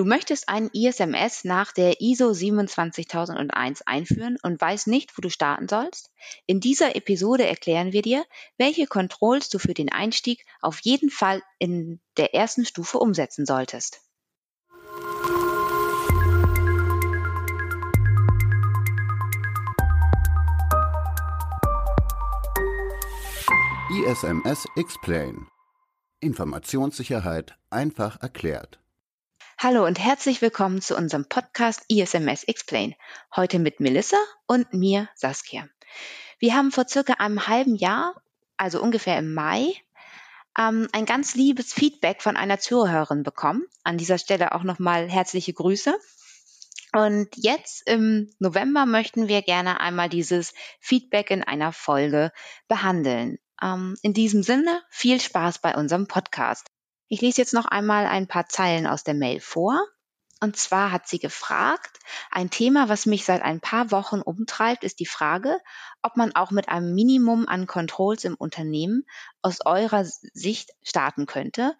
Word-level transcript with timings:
Du 0.00 0.06
möchtest 0.06 0.48
einen 0.48 0.70
ISMS 0.72 1.44
nach 1.44 1.72
der 1.72 2.00
ISO 2.00 2.32
27001 2.32 3.82
einführen 3.82 4.38
und 4.42 4.58
weißt 4.58 4.86
nicht, 4.86 5.14
wo 5.14 5.20
du 5.20 5.28
starten 5.28 5.68
sollst? 5.68 6.10
In 6.46 6.58
dieser 6.58 6.96
Episode 6.96 7.46
erklären 7.46 7.92
wir 7.92 8.00
dir, 8.00 8.24
welche 8.56 8.86
Controls 8.86 9.50
du 9.50 9.58
für 9.58 9.74
den 9.74 9.92
Einstieg 9.92 10.46
auf 10.62 10.80
jeden 10.80 11.10
Fall 11.10 11.42
in 11.58 12.00
der 12.16 12.32
ersten 12.32 12.64
Stufe 12.64 12.96
umsetzen 12.96 13.44
solltest. 13.44 14.00
ISMS 23.90 24.64
Explain. 24.76 25.46
Informationssicherheit 26.20 27.58
einfach 27.68 28.22
erklärt. 28.22 28.80
Hallo 29.62 29.84
und 29.84 29.98
herzlich 29.98 30.40
willkommen 30.40 30.80
zu 30.80 30.96
unserem 30.96 31.26
Podcast 31.28 31.82
ISMS 31.88 32.44
Explain. 32.44 32.94
Heute 33.36 33.58
mit 33.58 33.78
Melissa 33.78 34.16
und 34.46 34.72
mir, 34.72 35.10
Saskia. 35.14 35.68
Wir 36.38 36.54
haben 36.54 36.72
vor 36.72 36.88
circa 36.88 37.12
einem 37.18 37.46
halben 37.46 37.74
Jahr, 37.74 38.14
also 38.56 38.80
ungefähr 38.80 39.18
im 39.18 39.34
Mai, 39.34 39.74
ähm, 40.58 40.88
ein 40.92 41.04
ganz 41.04 41.34
liebes 41.34 41.74
Feedback 41.74 42.22
von 42.22 42.38
einer 42.38 42.58
Zuhörerin 42.58 43.22
bekommen. 43.22 43.66
An 43.84 43.98
dieser 43.98 44.16
Stelle 44.16 44.54
auch 44.54 44.62
nochmal 44.62 45.10
herzliche 45.10 45.52
Grüße. 45.52 45.94
Und 46.94 47.28
jetzt 47.36 47.86
im 47.86 48.30
November 48.38 48.86
möchten 48.86 49.28
wir 49.28 49.42
gerne 49.42 49.78
einmal 49.78 50.08
dieses 50.08 50.54
Feedback 50.80 51.30
in 51.30 51.44
einer 51.44 51.74
Folge 51.74 52.32
behandeln. 52.66 53.36
Ähm, 53.62 53.94
in 54.00 54.14
diesem 54.14 54.42
Sinne, 54.42 54.80
viel 54.88 55.20
Spaß 55.20 55.58
bei 55.58 55.74
unserem 55.74 56.06
Podcast. 56.06 56.70
Ich 57.12 57.20
lese 57.20 57.40
jetzt 57.40 57.54
noch 57.54 57.66
einmal 57.66 58.06
ein 58.06 58.28
paar 58.28 58.48
Zeilen 58.48 58.86
aus 58.86 59.02
der 59.02 59.14
Mail 59.14 59.40
vor. 59.40 59.84
Und 60.40 60.56
zwar 60.56 60.92
hat 60.92 61.08
sie 61.08 61.18
gefragt, 61.18 61.98
ein 62.30 62.50
Thema, 62.50 62.88
was 62.88 63.04
mich 63.04 63.24
seit 63.24 63.42
ein 63.42 63.60
paar 63.60 63.90
Wochen 63.90 64.20
umtreibt, 64.20 64.84
ist 64.84 65.00
die 65.00 65.06
Frage, 65.06 65.58
ob 66.02 66.16
man 66.16 66.36
auch 66.36 66.52
mit 66.52 66.68
einem 66.68 66.94
Minimum 66.94 67.48
an 67.48 67.66
Controls 67.66 68.22
im 68.24 68.36
Unternehmen 68.36 69.04
aus 69.42 69.58
eurer 69.66 70.04
Sicht 70.04 70.70
starten 70.82 71.26
könnte, 71.26 71.76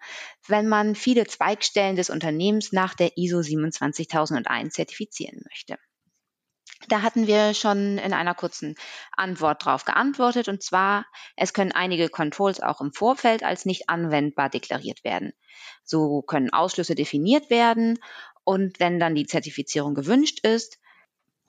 wenn 0.47 0.67
man 0.67 0.95
viele 0.95 1.25
Zweigstellen 1.25 1.95
des 1.95 2.09
Unternehmens 2.09 2.73
nach 2.73 2.93
der 2.93 3.17
ISO 3.17 3.41
27001 3.41 4.73
zertifizieren 4.73 5.39
möchte. 5.49 5.77
Da 6.87 7.01
hatten 7.01 7.27
wir 7.27 7.53
schon 7.53 7.97
in 7.97 8.13
einer 8.13 8.33
kurzen 8.33 8.75
Antwort 9.15 9.65
drauf 9.65 9.85
geantwortet. 9.85 10.47
Und 10.47 10.63
zwar, 10.63 11.05
es 11.35 11.53
können 11.53 11.71
einige 11.71 12.09
Controls 12.09 12.61
auch 12.61 12.81
im 12.81 12.93
Vorfeld 12.93 13.43
als 13.43 13.65
nicht 13.65 13.89
anwendbar 13.89 14.49
deklariert 14.49 15.03
werden. 15.03 15.33
So 15.83 16.21
können 16.21 16.51
Ausschlüsse 16.51 16.95
definiert 16.95 17.49
werden. 17.49 17.99
Und 18.43 18.79
wenn 18.79 18.99
dann 18.99 19.15
die 19.15 19.27
Zertifizierung 19.27 19.93
gewünscht 19.93 20.39
ist, 20.45 20.79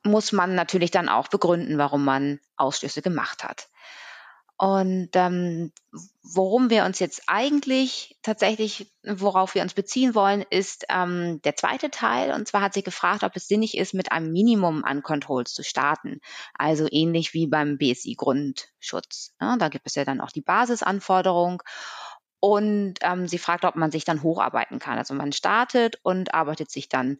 muss 0.05 0.33
man 0.33 0.55
natürlich 0.55 0.91
dann 0.91 1.09
auch 1.09 1.29
begründen, 1.29 1.79
warum 1.79 2.05
man 2.05 2.41
Ausschlüsse 2.57 3.03
gemacht 3.03 3.45
hat. 3.45 3.69
Und 4.57 5.11
ähm, 5.15 5.73
worum 6.23 6.71
wir 6.71 6.85
uns 6.85 7.01
jetzt 7.01 7.23
eigentlich 7.27 8.17
tatsächlich, 8.23 8.93
worauf 9.03 9.55
wir 9.55 9.63
uns 9.63 9.75
beziehen 9.75 10.15
wollen, 10.15 10.45
ist 10.51 10.85
ähm, 10.89 11.41
der 11.43 11.57
zweite 11.57 11.91
Teil. 11.91 12.33
Und 12.33 12.47
zwar 12.47 12.61
hat 12.61 12.75
sie 12.75 12.83
gefragt, 12.83 13.25
ob 13.25 13.35
es 13.35 13.49
sinnig 13.49 13.77
ist, 13.77 13.93
mit 13.93 14.13
einem 14.13 14.31
Minimum 14.31 14.85
an 14.85 15.03
Controls 15.03 15.53
zu 15.53 15.65
starten. 15.65 16.21
Also 16.55 16.87
ähnlich 16.91 17.35
wie 17.35 17.49
beim 17.49 17.77
BSI-Grundschutz. 17.77 19.35
Ja, 19.41 19.57
da 19.57 19.69
gibt 19.69 19.87
es 19.87 19.97
ja 19.97 20.05
dann 20.05 20.21
auch 20.21 20.31
die 20.31 20.43
Basisanforderung. 20.43 21.63
Und 22.39 22.95
ähm, 23.03 23.29
sie 23.29 23.39
fragt, 23.39 23.65
ob 23.65 23.77
man 23.77 23.91
sich 23.91 24.05
dann 24.05 24.23
hocharbeiten 24.23 24.79
kann. 24.79 24.99
Also 24.99 25.15
man 25.15 25.33
startet 25.33 25.99
und 26.03 26.35
arbeitet 26.35 26.71
sich 26.71 26.89
dann 26.89 27.19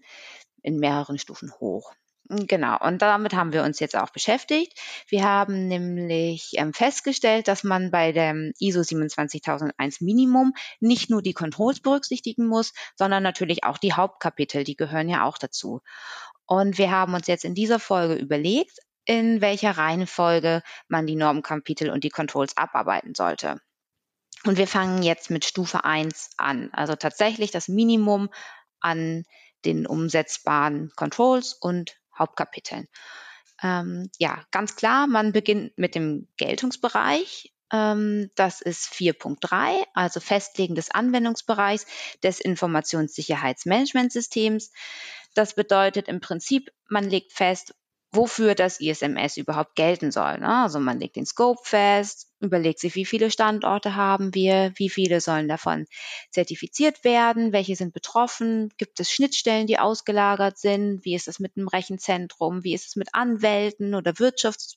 in 0.63 0.77
mehreren 0.77 1.19
Stufen 1.19 1.53
hoch. 1.61 1.93
Genau, 2.29 2.79
und 2.79 3.03
damit 3.03 3.35
haben 3.35 3.53
wir 3.53 3.63
uns 3.65 3.81
jetzt 3.81 3.97
auch 3.97 4.11
beschäftigt. 4.11 4.79
Wir 5.09 5.25
haben 5.25 5.67
nämlich 5.67 6.53
ähm, 6.55 6.73
festgestellt, 6.73 7.49
dass 7.49 7.65
man 7.65 7.91
bei 7.91 8.13
dem 8.13 8.53
ISO 8.59 8.83
27001 8.83 10.01
Minimum 10.01 10.55
nicht 10.81 11.11
nur 11.11 11.21
die 11.21 11.35
Controls 11.35 11.81
berücksichtigen 11.81 12.47
muss, 12.47 12.73
sondern 12.97 13.23
natürlich 13.23 13.65
auch 13.65 13.77
die 13.77 13.93
Hauptkapitel, 13.93 14.65
die 14.65 14.77
gehören 14.77 15.09
ja 15.09 15.25
auch 15.25 15.37
dazu. 15.37 15.81
Und 16.47 16.79
wir 16.79 16.91
haben 16.91 17.15
uns 17.15 17.27
jetzt 17.27 17.45
in 17.45 17.55
dieser 17.55 17.81
Folge 17.81 18.15
überlegt, 18.15 18.79
in 19.05 19.41
welcher 19.41 19.73
Reihenfolge 19.73 20.63
man 20.89 21.07
die 21.07 21.17
Normkapitel 21.17 21.91
und 21.91 22.05
die 22.05 22.11
Controls 22.11 22.57
abarbeiten 22.57 23.15
sollte. 23.15 23.61
Und 24.45 24.59
wir 24.59 24.69
fangen 24.69 25.03
jetzt 25.03 25.31
mit 25.31 25.45
Stufe 25.45 25.85
1 25.85 26.31
an, 26.37 26.71
also 26.73 26.95
tatsächlich 26.95 27.51
das 27.51 27.69
Minimum 27.69 28.29
an 28.81 29.25
den 29.65 29.87
umsetzbaren 29.87 30.91
Controls 30.97 31.53
und 31.53 31.97
Hauptkapiteln. 32.19 32.89
Ähm, 33.63 34.11
ja, 34.19 34.45
ganz 34.51 34.77
klar, 34.77 35.07
man 35.07 35.33
beginnt 35.33 35.79
mit 35.79 35.95
dem 35.95 36.29
Geltungsbereich. 36.37 37.55
Ähm, 37.73 38.31
das 38.35 38.61
ist 38.61 38.93
4.3, 38.93 39.87
also 39.95 40.21
Festlegen 40.21 40.75
des 40.75 40.91
Anwendungsbereichs 40.91 41.87
des 42.23 42.41
Informationssicherheitsmanagementsystems. 42.41 44.73
Das 45.35 45.55
bedeutet 45.55 46.09
im 46.09 46.21
Prinzip, 46.21 46.71
man 46.89 47.09
legt 47.09 47.33
fest, 47.33 47.75
wofür 48.13 48.55
das 48.55 48.79
ISMS 48.81 49.39
überhaupt 49.39 49.75
gelten 49.75 50.11
soll. 50.11 50.39
Ne? 50.39 50.63
Also 50.63 50.79
man 50.79 51.01
legt 51.01 51.17
den 51.17 51.27
Scope 51.27 51.61
fest, 51.65 52.29
überlegt 52.41 52.79
sich, 52.79 52.95
wie 52.95 53.07
viele 53.07 53.31
Standorte 53.31 53.97
haben 53.97 54.35
wir, 54.35 54.73
wie 54.77 54.91
viele 54.91 55.21
sollen 55.21 55.49
davon 55.49 55.87
zertifiziert 56.31 57.05
werden, 57.05 57.53
welche 57.53 57.75
sind 57.75 57.95
betroffen, 57.95 58.71
gibt 58.77 59.01
es 59.01 59.11
Schnittstellen, 59.11 59.67
die 59.67 59.79
ausgelagert 59.79 60.59
sind, 60.59 61.05
wie 61.05 61.15
ist 61.15 61.29
es 61.29 61.39
mit 61.39 61.57
einem 61.57 61.69
Rechenzentrum, 61.69 62.65
wie 62.65 62.75
ist 62.75 62.89
es 62.89 62.97
mit 62.97 63.15
Anwälten 63.15 63.95
oder 63.95 64.19
Wirtschafts 64.19 64.77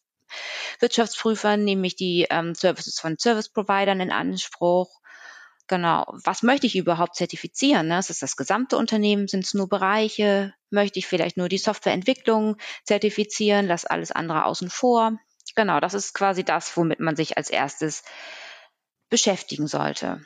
Wirtschaftsprüfern, 0.79 1.63
nehme 1.63 1.85
ich 1.87 1.95
die 1.95 2.25
ähm, 2.29 2.55
Services 2.55 2.99
von 2.99 3.17
Service 3.17 3.49
Providern 3.49 4.01
in 4.01 4.11
Anspruch. 4.11 4.99
Genau. 5.67 6.05
Was 6.23 6.43
möchte 6.43 6.67
ich 6.67 6.75
überhaupt 6.75 7.15
zertifizieren? 7.15 7.87
Ne? 7.87 7.97
Ist 7.97 8.11
es 8.11 8.19
das 8.19 8.35
gesamte 8.37 8.77
Unternehmen? 8.77 9.27
Sind 9.27 9.45
es 9.45 9.53
nur 9.55 9.67
Bereiche? 9.67 10.53
Möchte 10.69 10.99
ich 10.99 11.07
vielleicht 11.07 11.37
nur 11.37 11.49
die 11.49 11.57
Softwareentwicklung 11.57 12.57
zertifizieren? 12.83 13.65
Lass 13.67 13.85
alles 13.85 14.11
andere 14.11 14.45
außen 14.45 14.69
vor. 14.69 15.17
Genau, 15.55 15.79
das 15.79 15.93
ist 15.93 16.13
quasi 16.13 16.43
das, 16.43 16.75
womit 16.77 16.99
man 16.99 17.15
sich 17.15 17.37
als 17.37 17.49
erstes 17.49 18.03
beschäftigen 19.09 19.67
sollte. 19.67 20.25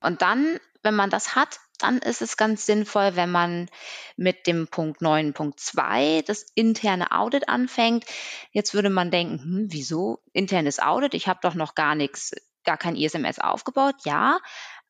Und 0.00 0.22
dann, 0.22 0.58
wenn 0.82 0.94
man 0.94 1.10
das 1.10 1.34
hat, 1.34 1.58
dann 1.78 1.98
ist 1.98 2.22
es 2.22 2.36
ganz 2.36 2.66
sinnvoll, 2.66 3.16
wenn 3.16 3.30
man 3.30 3.68
mit 4.16 4.46
dem 4.46 4.68
Punkt 4.68 5.00
9.2 5.00 6.22
das 6.24 6.46
interne 6.54 7.10
Audit 7.10 7.48
anfängt. 7.48 8.04
Jetzt 8.52 8.74
würde 8.74 8.90
man 8.90 9.10
denken, 9.10 9.38
hm, 9.42 9.66
wieso 9.70 10.22
internes 10.32 10.78
Audit? 10.78 11.14
Ich 11.14 11.26
habe 11.26 11.40
doch 11.42 11.54
noch 11.54 11.74
gar 11.74 11.94
nichts 11.94 12.32
gar 12.64 12.76
kein 12.76 12.96
ISMS 12.96 13.38
aufgebaut, 13.38 13.96
ja. 14.04 14.38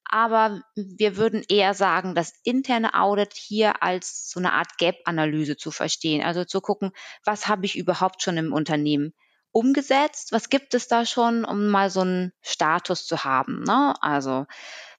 Aber 0.05 0.63
wir 0.77 1.17
würden 1.17 1.43
eher 1.49 1.75
sagen, 1.75 2.15
das 2.15 2.35
interne 2.45 2.95
Audit 2.95 3.35
hier 3.35 3.83
als 3.83 4.31
so 4.31 4.39
eine 4.39 4.53
Art 4.53 4.77
Gap-Analyse 4.79 5.57
zu 5.57 5.71
verstehen. 5.71 6.23
Also 6.23 6.45
zu 6.45 6.61
gucken, 6.61 6.93
was 7.25 7.49
habe 7.49 7.67
ich 7.67 7.77
überhaupt 7.77 8.23
schon 8.23 8.37
im 8.37 8.53
Unternehmen 8.53 9.15
umgesetzt? 9.51 10.33
Was 10.33 10.51
gibt 10.51 10.75
es 10.75 10.89
da 10.89 11.07
schon, 11.07 11.45
um 11.45 11.69
mal 11.69 11.91
so 11.91 12.01
einen 12.01 12.33
Status 12.43 13.07
zu 13.07 13.25
haben? 13.25 13.63
Ne? 13.65 13.95
Also 14.03 14.47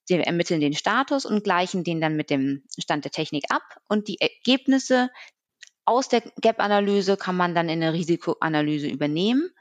wir 0.08 0.22
ermitteln 0.22 0.62
den 0.62 0.74
Status 0.74 1.26
und 1.26 1.44
gleichen 1.44 1.84
den 1.84 2.02
dann 2.02 2.16
mit 2.16 2.30
dem 2.30 2.64
Stand 2.78 3.06
der 3.06 3.12
Technik 3.12 3.46
ab 3.50 3.64
und 3.88 4.08
die 4.08 4.20
Ergebnisse 4.20 5.10
aus 5.86 6.10
der 6.10 6.22
Gap-Analyse 6.42 7.16
kann 7.16 7.38
man 7.38 7.54
dann 7.54 7.70
in 7.70 7.82
eine 7.82 7.94
Risikoanalyse 7.94 8.88
übernehmen 8.88 9.52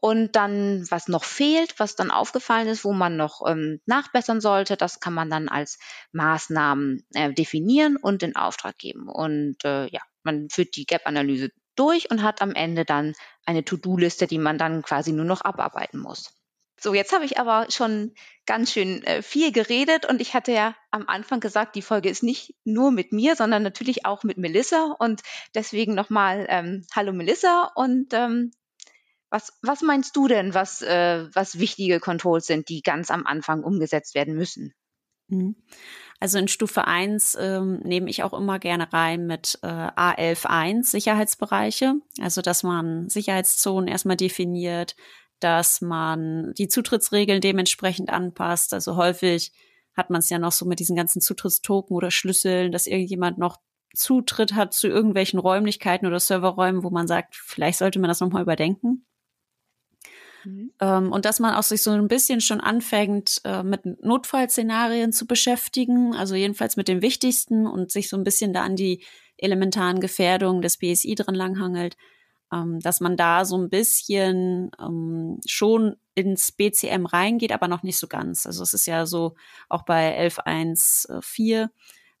und 0.00 0.36
dann, 0.36 0.86
was 0.90 1.08
noch 1.08 1.24
fehlt, 1.24 1.78
was 1.78 1.96
dann 1.96 2.10
aufgefallen 2.10 2.68
ist, 2.68 2.84
wo 2.84 2.92
man 2.92 3.16
noch 3.16 3.42
ähm, 3.46 3.80
nachbessern 3.86 4.40
sollte, 4.40 4.76
das 4.76 5.00
kann 5.00 5.14
man 5.14 5.30
dann 5.30 5.48
als 5.48 5.78
Maßnahmen 6.12 7.06
äh, 7.14 7.32
definieren 7.32 7.96
und 7.96 8.22
in 8.22 8.36
Auftrag 8.36 8.78
geben. 8.78 9.08
Und 9.08 9.64
äh, 9.64 9.86
ja, 9.88 10.00
man 10.22 10.48
führt 10.50 10.76
die 10.76 10.86
Gap-Analyse 10.86 11.50
durch 11.76 12.10
und 12.10 12.22
hat 12.22 12.42
am 12.42 12.52
Ende 12.52 12.84
dann 12.84 13.14
eine 13.46 13.64
To-Do-Liste, 13.64 14.26
die 14.26 14.38
man 14.38 14.58
dann 14.58 14.82
quasi 14.82 15.12
nur 15.12 15.24
noch 15.24 15.40
abarbeiten 15.40 15.98
muss. 15.98 16.32
So, 16.78 16.92
jetzt 16.92 17.14
habe 17.14 17.24
ich 17.24 17.38
aber 17.38 17.70
schon 17.70 18.12
ganz 18.44 18.70
schön 18.70 19.02
äh, 19.04 19.22
viel 19.22 19.50
geredet 19.50 20.04
und 20.04 20.20
ich 20.20 20.34
hatte 20.34 20.52
ja 20.52 20.76
am 20.90 21.08
Anfang 21.08 21.40
gesagt, 21.40 21.74
die 21.74 21.82
Folge 21.82 22.10
ist 22.10 22.22
nicht 22.22 22.54
nur 22.64 22.90
mit 22.90 23.12
mir, 23.12 23.34
sondern 23.34 23.62
natürlich 23.62 24.04
auch 24.04 24.24
mit 24.24 24.36
Melissa 24.36 24.94
und 24.98 25.22
deswegen 25.54 25.94
nochmal 25.94 26.46
ähm, 26.50 26.84
Hallo 26.94 27.14
Melissa 27.14 27.72
und 27.74 28.12
ähm, 28.12 28.50
was, 29.30 29.52
was 29.62 29.82
meinst 29.82 30.16
du 30.16 30.28
denn, 30.28 30.54
was, 30.54 30.82
äh, 30.82 31.26
was 31.32 31.58
wichtige 31.58 32.00
Controls 32.00 32.46
sind, 32.46 32.68
die 32.68 32.82
ganz 32.82 33.10
am 33.10 33.26
Anfang 33.26 33.64
umgesetzt 33.64 34.14
werden 34.14 34.34
müssen? 34.34 34.74
Mhm. 35.28 35.56
Also 36.20 36.38
in 36.38 36.48
Stufe 36.48 36.86
1 36.86 37.36
ähm, 37.38 37.80
nehme 37.82 38.08
ich 38.08 38.22
auch 38.22 38.32
immer 38.32 38.58
gerne 38.58 38.92
rein 38.92 39.26
mit 39.26 39.58
äh, 39.62 39.66
A11.1 39.66 40.84
Sicherheitsbereiche, 40.84 41.94
also 42.20 42.40
dass 42.40 42.62
man 42.62 43.08
Sicherheitszonen 43.08 43.88
erstmal 43.88 44.16
definiert, 44.16 44.96
dass 45.40 45.80
man 45.80 46.54
die 46.56 46.68
Zutrittsregeln 46.68 47.40
dementsprechend 47.40 48.10
anpasst. 48.10 48.72
Also 48.72 48.96
häufig 48.96 49.52
hat 49.94 50.10
man 50.10 50.20
es 50.20 50.30
ja 50.30 50.38
noch 50.38 50.52
so 50.52 50.64
mit 50.64 50.78
diesen 50.78 50.96
ganzen 50.96 51.20
Zutrittstoken 51.20 51.94
oder 51.94 52.10
Schlüsseln, 52.10 52.72
dass 52.72 52.86
irgendjemand 52.86 53.38
noch 53.38 53.58
Zutritt 53.94 54.54
hat 54.54 54.74
zu 54.74 54.88
irgendwelchen 54.88 55.38
Räumlichkeiten 55.38 56.06
oder 56.06 56.20
Serverräumen, 56.20 56.82
wo 56.82 56.90
man 56.90 57.06
sagt, 57.06 57.34
vielleicht 57.34 57.78
sollte 57.78 57.98
man 57.98 58.08
das 58.08 58.20
nochmal 58.20 58.42
überdenken. 58.42 59.06
Mhm. 60.46 60.72
Ähm, 60.80 61.12
und 61.12 61.24
dass 61.24 61.40
man 61.40 61.54
auch 61.54 61.64
sich 61.64 61.82
so 61.82 61.90
ein 61.90 62.08
bisschen 62.08 62.40
schon 62.40 62.60
anfängt, 62.60 63.40
äh, 63.44 63.64
mit 63.64 63.84
Notfallszenarien 64.04 65.12
zu 65.12 65.26
beschäftigen, 65.26 66.14
also 66.14 66.34
jedenfalls 66.34 66.76
mit 66.76 66.88
dem 66.88 67.02
wichtigsten 67.02 67.66
und 67.66 67.90
sich 67.90 68.08
so 68.08 68.16
ein 68.16 68.24
bisschen 68.24 68.52
da 68.52 68.62
an 68.62 68.76
die 68.76 69.04
elementaren 69.38 70.00
Gefährdungen 70.00 70.62
des 70.62 70.78
BSI 70.78 71.16
dran 71.16 71.34
langhangelt, 71.34 71.96
ähm, 72.52 72.78
dass 72.80 73.00
man 73.00 73.16
da 73.16 73.44
so 73.44 73.58
ein 73.58 73.70
bisschen 73.70 74.70
ähm, 74.80 75.40
schon 75.46 75.96
ins 76.14 76.52
BCM 76.52 77.06
reingeht, 77.06 77.52
aber 77.52 77.66
noch 77.66 77.82
nicht 77.82 77.98
so 77.98 78.06
ganz. 78.06 78.46
Also 78.46 78.62
es 78.62 78.72
ist 78.72 78.86
ja 78.86 79.04
so 79.04 79.34
auch 79.68 79.84
bei 79.84 80.16
11.1.4, 80.28 81.70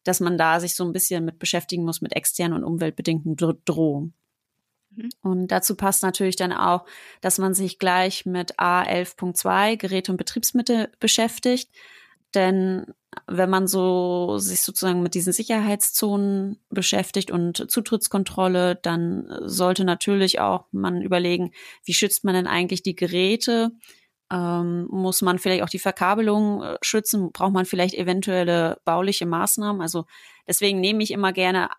dass 0.02 0.18
man 0.18 0.36
da 0.36 0.58
sich 0.58 0.74
so 0.74 0.84
ein 0.84 0.92
bisschen 0.92 1.24
mit 1.24 1.38
beschäftigen 1.38 1.84
muss 1.84 2.00
mit 2.00 2.16
externen 2.16 2.58
und 2.58 2.64
umweltbedingten 2.64 3.36
Drohungen. 3.36 4.14
Mhm. 4.96 5.10
Und 5.22 5.48
dazu 5.48 5.76
passt 5.76 6.02
natürlich 6.02 6.36
dann 6.36 6.52
auch, 6.52 6.84
dass 7.20 7.38
man 7.38 7.54
sich 7.54 7.78
gleich 7.78 8.26
mit 8.26 8.58
A11.2 8.58 9.76
Geräte 9.76 10.12
und 10.12 10.18
Betriebsmittel 10.18 10.90
beschäftigt. 10.98 11.70
Denn 12.34 12.86
wenn 13.26 13.48
man 13.48 13.66
so 13.66 14.38
sich 14.38 14.62
sozusagen 14.62 15.02
mit 15.02 15.14
diesen 15.14 15.32
Sicherheitszonen 15.32 16.58
beschäftigt 16.68 17.30
und 17.30 17.70
Zutrittskontrolle, 17.70 18.76
dann 18.76 19.26
sollte 19.42 19.84
natürlich 19.84 20.40
auch 20.40 20.66
man 20.70 21.00
überlegen, 21.00 21.52
wie 21.84 21.94
schützt 21.94 22.24
man 22.24 22.34
denn 22.34 22.46
eigentlich 22.46 22.82
die 22.82 22.96
Geräte? 22.96 23.70
Ähm, 24.30 24.86
muss 24.90 25.22
man 25.22 25.38
vielleicht 25.38 25.62
auch 25.62 25.68
die 25.68 25.78
Verkabelung 25.78 26.62
äh, 26.62 26.76
schützen? 26.82 27.30
Braucht 27.32 27.52
man 27.52 27.64
vielleicht 27.64 27.94
eventuelle 27.94 28.80
bauliche 28.84 29.24
Maßnahmen? 29.24 29.80
Also 29.80 30.04
deswegen 30.48 30.80
nehme 30.80 31.02
ich 31.02 31.12
immer 31.12 31.32
gerne 31.32 31.70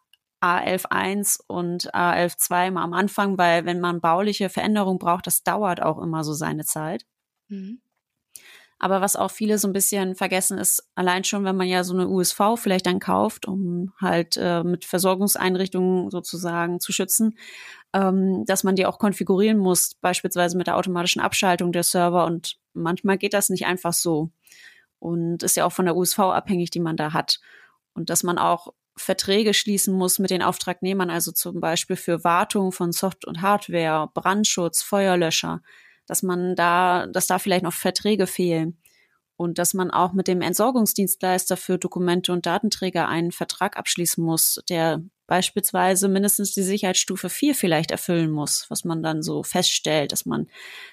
A11.1 0.41 1.39
und 1.47 1.93
A11.2 1.93 2.71
mal 2.71 2.83
am 2.83 2.93
Anfang, 2.93 3.37
weil 3.37 3.65
wenn 3.65 3.79
man 3.79 4.01
bauliche 4.01 4.49
Veränderungen 4.49 4.99
braucht, 4.99 5.27
das 5.27 5.43
dauert 5.43 5.81
auch 5.81 5.99
immer 5.99 6.23
so 6.23 6.33
seine 6.33 6.65
Zeit. 6.65 7.05
Mhm. 7.47 7.81
Aber 8.79 9.01
was 9.01 9.15
auch 9.15 9.31
viele 9.31 9.57
so 9.57 9.67
ein 9.67 9.73
bisschen 9.73 10.15
vergessen 10.15 10.59
ist, 10.59 10.87
allein 10.93 11.23
schon, 11.23 11.43
wenn 11.43 11.55
man 11.55 11.67
ja 11.67 11.83
so 11.83 11.95
eine 11.95 12.07
USV 12.07 12.57
vielleicht 12.57 12.85
dann 12.85 12.99
kauft, 12.99 13.47
um 13.47 13.91
halt 13.99 14.37
äh, 14.37 14.63
mit 14.63 14.85
Versorgungseinrichtungen 14.85 16.11
sozusagen 16.11 16.79
zu 16.79 16.91
schützen, 16.91 17.37
ähm, 17.93 18.45
dass 18.45 18.63
man 18.63 18.75
die 18.75 18.85
auch 18.85 18.99
konfigurieren 18.99 19.57
muss, 19.57 19.95
beispielsweise 19.95 20.57
mit 20.57 20.67
der 20.67 20.77
automatischen 20.77 21.21
Abschaltung 21.21 21.71
der 21.71 21.83
Server. 21.83 22.25
Und 22.25 22.59
manchmal 22.73 23.17
geht 23.17 23.33
das 23.33 23.49
nicht 23.49 23.65
einfach 23.65 23.93
so. 23.93 24.29
Und 24.99 25.41
ist 25.41 25.57
ja 25.57 25.65
auch 25.65 25.71
von 25.71 25.85
der 25.85 25.95
USV 25.95 26.19
abhängig, 26.19 26.69
die 26.69 26.79
man 26.79 26.97
da 26.97 27.13
hat. 27.13 27.39
Und 27.93 28.11
dass 28.11 28.21
man 28.21 28.37
auch 28.37 28.73
Verträge 28.97 29.53
schließen 29.53 29.93
muss 29.93 30.19
mit 30.19 30.31
den 30.31 30.41
Auftragnehmern, 30.41 31.09
also 31.09 31.31
zum 31.31 31.59
Beispiel 31.59 31.95
für 31.95 32.23
Wartung 32.23 32.71
von 32.71 32.91
Soft- 32.91 33.25
und 33.25 33.41
Hardware, 33.41 34.09
Brandschutz, 34.13 34.81
Feuerlöscher, 34.81 35.61
dass 36.05 36.23
man 36.23 36.55
da, 36.55 37.07
dass 37.07 37.27
da 37.27 37.39
vielleicht 37.39 37.63
noch 37.63 37.73
Verträge 37.73 38.27
fehlen 38.27 38.77
und 39.37 39.59
dass 39.59 39.73
man 39.73 39.91
auch 39.91 40.13
mit 40.13 40.27
dem 40.27 40.41
Entsorgungsdienstleister 40.41 41.57
für 41.57 41.77
Dokumente 41.77 42.33
und 42.33 42.45
Datenträger 42.45 43.07
einen 43.07 43.31
Vertrag 43.31 43.77
abschließen 43.77 44.23
muss, 44.23 44.61
der 44.67 45.03
beispielsweise 45.27 46.07
mindestens 46.07 46.53
die 46.53 46.63
Sicherheitsstufe 46.63 47.29
4 47.29 47.53
vielleicht 47.53 47.91
erfüllen 47.91 48.31
muss, 48.31 48.65
was 48.69 48.83
man 48.83 49.03
dann 49.03 49.21
so 49.21 49.43
feststellt, 49.43 50.11
dass 50.11 50.25
man 50.25 50.47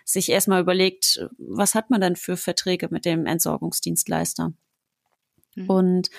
sich 0.05 0.29
erstmal 0.29 0.61
überlegt, 0.61 1.27
was 1.39 1.75
hat 1.75 1.89
man 1.89 2.01
denn 2.01 2.17
für 2.17 2.37
Verträge 2.37 2.89
mit 2.91 3.05
dem 3.05 3.27
Entsorgungsdienstleister? 3.27 4.53
Mhm. 5.55 5.71
Und 5.71 6.11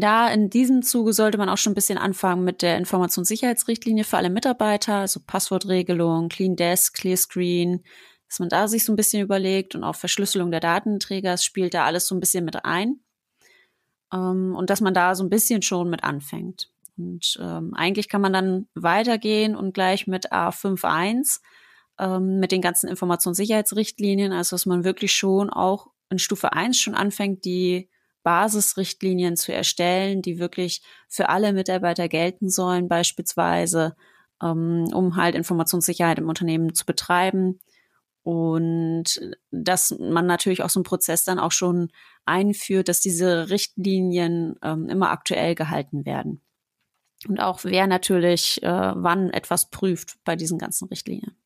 da 0.00 0.28
in 0.28 0.50
diesem 0.50 0.82
Zuge 0.82 1.12
sollte 1.12 1.38
man 1.38 1.48
auch 1.48 1.56
schon 1.56 1.72
ein 1.72 1.76
bisschen 1.76 1.98
anfangen 1.98 2.42
mit 2.42 2.62
der 2.62 2.78
Informationssicherheitsrichtlinie 2.78 4.04
für 4.04 4.16
alle 4.16 4.30
Mitarbeiter, 4.30 4.96
also 4.96 5.20
Passwortregelung, 5.24 6.28
Clean 6.28 6.56
Desk, 6.56 6.94
Clear 6.94 7.16
Screen, 7.16 7.84
dass 8.28 8.40
man 8.40 8.48
da 8.48 8.66
sich 8.66 8.84
so 8.84 8.92
ein 8.92 8.96
bisschen 8.96 9.22
überlegt 9.22 9.76
und 9.76 9.84
auch 9.84 9.94
Verschlüsselung 9.94 10.50
der 10.50 10.60
Datenträger, 10.60 11.36
spielt 11.36 11.74
da 11.74 11.84
alles 11.84 12.08
so 12.08 12.16
ein 12.16 12.20
bisschen 12.20 12.44
mit 12.44 12.64
ein. 12.64 13.00
Ähm, 14.12 14.56
und 14.56 14.70
dass 14.70 14.80
man 14.80 14.94
da 14.94 15.14
so 15.14 15.22
ein 15.22 15.30
bisschen 15.30 15.62
schon 15.62 15.90
mit 15.90 16.02
anfängt. 16.02 16.70
Und 16.96 17.38
ähm, 17.40 17.72
eigentlich 17.74 18.08
kann 18.08 18.20
man 18.20 18.32
dann 18.32 18.66
weitergehen 18.74 19.54
und 19.54 19.74
gleich 19.74 20.06
mit 20.08 20.32
A5.1 20.32 21.40
ähm, 22.00 22.40
mit 22.40 22.50
den 22.50 22.62
ganzen 22.62 22.88
Informationssicherheitsrichtlinien, 22.88 24.32
also 24.32 24.54
dass 24.54 24.66
man 24.66 24.82
wirklich 24.84 25.12
schon 25.12 25.50
auch 25.50 25.88
in 26.10 26.18
Stufe 26.18 26.52
1 26.52 26.78
schon 26.78 26.94
anfängt, 26.94 27.44
die 27.44 27.88
Basisrichtlinien 28.24 29.36
zu 29.36 29.52
erstellen, 29.52 30.22
die 30.22 30.40
wirklich 30.40 30.82
für 31.08 31.28
alle 31.28 31.52
Mitarbeiter 31.52 32.08
gelten 32.08 32.50
sollen, 32.50 32.88
beispielsweise, 32.88 33.94
ähm, 34.42 34.88
um 34.92 35.14
halt 35.14 35.36
Informationssicherheit 35.36 36.18
im 36.18 36.28
Unternehmen 36.28 36.74
zu 36.74 36.84
betreiben. 36.84 37.60
Und 38.24 39.20
dass 39.50 39.96
man 40.00 40.26
natürlich 40.26 40.62
auch 40.62 40.70
so 40.70 40.80
einen 40.80 40.84
Prozess 40.84 41.24
dann 41.24 41.38
auch 41.38 41.52
schon 41.52 41.90
einführt, 42.24 42.88
dass 42.88 43.00
diese 43.00 43.50
Richtlinien 43.50 44.56
ähm, 44.62 44.88
immer 44.88 45.10
aktuell 45.10 45.54
gehalten 45.54 46.06
werden. 46.06 46.40
Und 47.28 47.38
auch 47.40 47.64
wer 47.64 47.86
natürlich 47.86 48.62
äh, 48.62 48.92
wann 48.94 49.30
etwas 49.30 49.70
prüft 49.70 50.16
bei 50.24 50.34
diesen 50.36 50.58
ganzen 50.58 50.88
Richtlinien. 50.88 51.36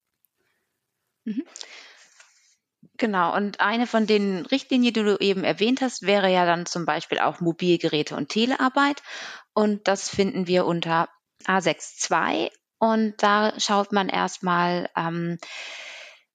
Mhm. 1.24 1.42
Genau, 2.98 3.34
und 3.34 3.60
eine 3.60 3.86
von 3.86 4.06
den 4.06 4.44
Richtlinien, 4.46 4.92
die 4.92 5.02
du 5.04 5.16
eben 5.20 5.44
erwähnt 5.44 5.80
hast, 5.82 6.02
wäre 6.02 6.32
ja 6.32 6.44
dann 6.44 6.66
zum 6.66 6.84
Beispiel 6.84 7.20
auch 7.20 7.40
Mobilgeräte 7.40 8.16
und 8.16 8.28
Telearbeit. 8.28 9.02
Und 9.54 9.86
das 9.86 10.08
finden 10.08 10.48
wir 10.48 10.66
unter 10.66 11.08
A6.2. 11.46 12.50
Und 12.78 13.14
da 13.22 13.52
schaut 13.58 13.92
man 13.92 14.08
erstmal, 14.08 14.90
ähm, 14.96 15.38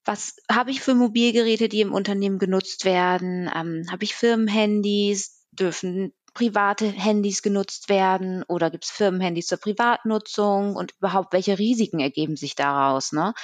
was 0.06 0.36
habe 0.50 0.70
ich 0.70 0.80
für 0.80 0.94
Mobilgeräte, 0.94 1.68
die 1.68 1.82
im 1.82 1.92
Unternehmen 1.92 2.38
genutzt 2.38 2.86
werden? 2.86 3.50
Ähm, 3.54 3.86
habe 3.90 4.04
ich 4.04 4.14
Firmenhandys? 4.14 5.46
Dürfen 5.52 6.12
private 6.34 6.86
Handys 6.86 7.42
genutzt 7.42 7.88
werden 7.88 8.42
oder 8.48 8.70
gibt 8.70 8.84
es 8.84 8.90
Firmenhandys 8.90 9.46
zur 9.46 9.58
Privatnutzung 9.58 10.74
und 10.74 10.92
überhaupt 10.98 11.32
welche 11.32 11.58
Risiken 11.58 12.00
ergeben 12.00 12.36
sich 12.36 12.56
daraus? 12.56 13.12
Ne? 13.12 13.34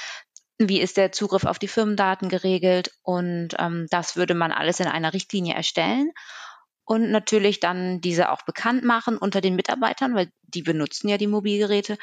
Wie 0.68 0.80
ist 0.80 0.96
der 0.96 1.12
Zugriff 1.12 1.44
auf 1.44 1.58
die 1.58 1.68
Firmendaten 1.68 2.28
geregelt 2.28 2.92
und 3.02 3.50
ähm, 3.58 3.86
das 3.90 4.16
würde 4.16 4.34
man 4.34 4.52
alles 4.52 4.80
in 4.80 4.86
einer 4.86 5.14
Richtlinie 5.14 5.54
erstellen 5.54 6.12
und 6.84 7.10
natürlich 7.10 7.60
dann 7.60 8.00
diese 8.00 8.30
auch 8.30 8.42
bekannt 8.42 8.84
machen 8.84 9.16
unter 9.16 9.40
den 9.40 9.54
Mitarbeitern, 9.54 10.14
weil 10.14 10.30
die 10.42 10.62
benutzen 10.62 11.08
ja 11.08 11.18
die 11.18 11.28
Mobilgeräte 11.28 11.96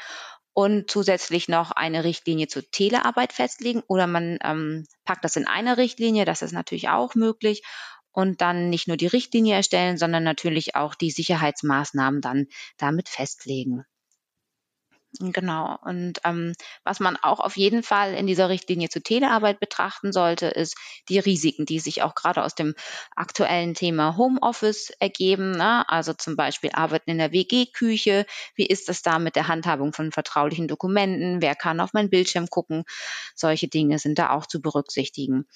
und 0.54 0.90
zusätzlich 0.90 1.48
noch 1.48 1.70
eine 1.70 2.02
Richtlinie 2.02 2.48
zur 2.48 2.68
Telearbeit 2.70 3.32
festlegen 3.32 3.82
oder 3.86 4.06
man 4.06 4.38
ähm, 4.42 4.86
packt 5.04 5.24
das 5.24 5.36
in 5.36 5.46
eine 5.46 5.76
Richtlinie, 5.76 6.24
das 6.24 6.42
ist 6.42 6.52
natürlich 6.52 6.88
auch 6.88 7.14
möglich 7.14 7.62
und 8.10 8.40
dann 8.40 8.70
nicht 8.70 8.88
nur 8.88 8.96
die 8.96 9.06
Richtlinie 9.06 9.54
erstellen, 9.54 9.98
sondern 9.98 10.24
natürlich 10.24 10.74
auch 10.74 10.96
die 10.96 11.12
Sicherheitsmaßnahmen 11.12 12.20
dann 12.20 12.46
damit 12.76 13.08
festlegen. 13.08 13.84
Genau. 15.20 15.78
Und 15.82 16.20
ähm, 16.24 16.52
was 16.84 17.00
man 17.00 17.16
auch 17.16 17.40
auf 17.40 17.56
jeden 17.56 17.82
Fall 17.82 18.12
in 18.12 18.26
dieser 18.26 18.50
Richtlinie 18.50 18.90
zur 18.90 19.02
Telearbeit 19.02 19.58
betrachten 19.58 20.12
sollte, 20.12 20.46
ist 20.48 20.76
die 21.08 21.18
Risiken, 21.18 21.64
die 21.64 21.80
sich 21.80 22.02
auch 22.02 22.14
gerade 22.14 22.44
aus 22.44 22.54
dem 22.54 22.74
aktuellen 23.16 23.72
Thema 23.72 24.18
Homeoffice 24.18 24.90
ergeben. 25.00 25.52
Ne? 25.52 25.88
Also 25.88 26.12
zum 26.12 26.36
Beispiel 26.36 26.70
Arbeiten 26.74 27.10
in 27.10 27.18
der 27.18 27.32
WG-Küche. 27.32 28.26
Wie 28.54 28.66
ist 28.66 28.90
das 28.90 29.00
da 29.00 29.18
mit 29.18 29.34
der 29.34 29.48
Handhabung 29.48 29.94
von 29.94 30.12
vertraulichen 30.12 30.68
Dokumenten? 30.68 31.40
Wer 31.40 31.54
kann 31.54 31.80
auf 31.80 31.94
meinen 31.94 32.10
Bildschirm 32.10 32.48
gucken? 32.48 32.84
Solche 33.34 33.68
Dinge 33.68 33.98
sind 33.98 34.18
da 34.18 34.30
auch 34.30 34.44
zu 34.44 34.60
berücksichtigen. 34.60 35.46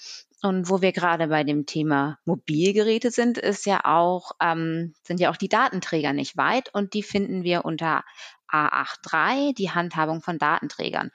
Und 0.43 0.69
wo 0.69 0.83
wir 0.83 0.91
gerade 0.91 1.29
bei 1.29 1.45
dem 1.45 1.67
Thema 1.67 2.19
Mobilgeräte 2.25 3.13
sind, 3.13 3.39
ist 3.39 3.65
ja 3.65 3.85
auch, 3.85 4.33
ähm, 4.41 4.93
sind 5.05 5.21
ja 5.21 5.31
auch 5.31 5.37
die 5.37 5.49
Datenträger 5.49 6.13
nicht 6.13 6.37
weit 6.37 6.75
und 6.75 6.95
die 6.95 7.05
finden 7.05 7.45
wir 7.45 7.65
unter 7.65 8.03
A83, 8.53 9.55
die 9.55 9.71
Handhabung 9.71 10.23
von 10.23 10.39
Datenträgern. 10.39 11.11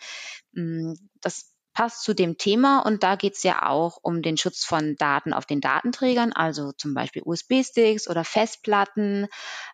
Mm, 0.54 0.94
das 1.22 1.54
passt 1.78 2.02
zu 2.02 2.16
dem 2.16 2.40
Thema 2.40 2.80
und 2.80 3.04
da 3.04 3.16
geht 3.16 3.36
es 3.36 3.44
ja 3.44 3.68
auch 3.68 4.00
um 4.02 4.24
den 4.24 4.36
Schutz 4.36 4.66
von 4.66 4.96
Daten 4.96 5.32
auf 5.32 5.46
den 5.46 5.62
Datenträgern, 5.62 6.34
also 6.34 6.72
zum 6.72 6.96
Beispiel 6.96 7.22
USB-Sticks 7.24 8.10
oder 8.10 8.24
Festplatten. 8.24 9.28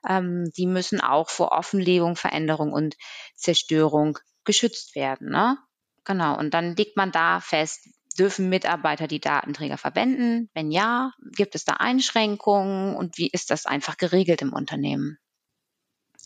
Ähm, 0.07 0.51
die 0.57 0.67
müssen 0.67 0.99
auch 0.99 1.29
vor 1.29 1.53
Offenlegung, 1.53 2.17
Veränderung 2.17 2.73
und 2.73 2.95
Zerstörung 3.35 4.19
geschützt 4.43 4.95
werden. 4.95 5.29
Ne? 5.29 5.57
Genau, 6.03 6.37
und 6.37 6.53
dann 6.53 6.75
legt 6.75 6.97
man 6.97 7.13
da 7.13 7.39
fest, 7.39 7.87
dürfen 8.19 8.49
Mitarbeiter 8.49 9.07
die 9.07 9.21
Datenträger 9.21 9.77
verwenden? 9.77 10.49
Wenn 10.53 10.71
ja, 10.71 11.13
gibt 11.37 11.55
es 11.55 11.63
da 11.63 11.75
Einschränkungen 11.75 12.97
und 12.97 13.17
wie 13.17 13.29
ist 13.29 13.49
das 13.49 13.65
einfach 13.65 13.95
geregelt 13.95 14.41
im 14.41 14.51
Unternehmen? 14.51 15.17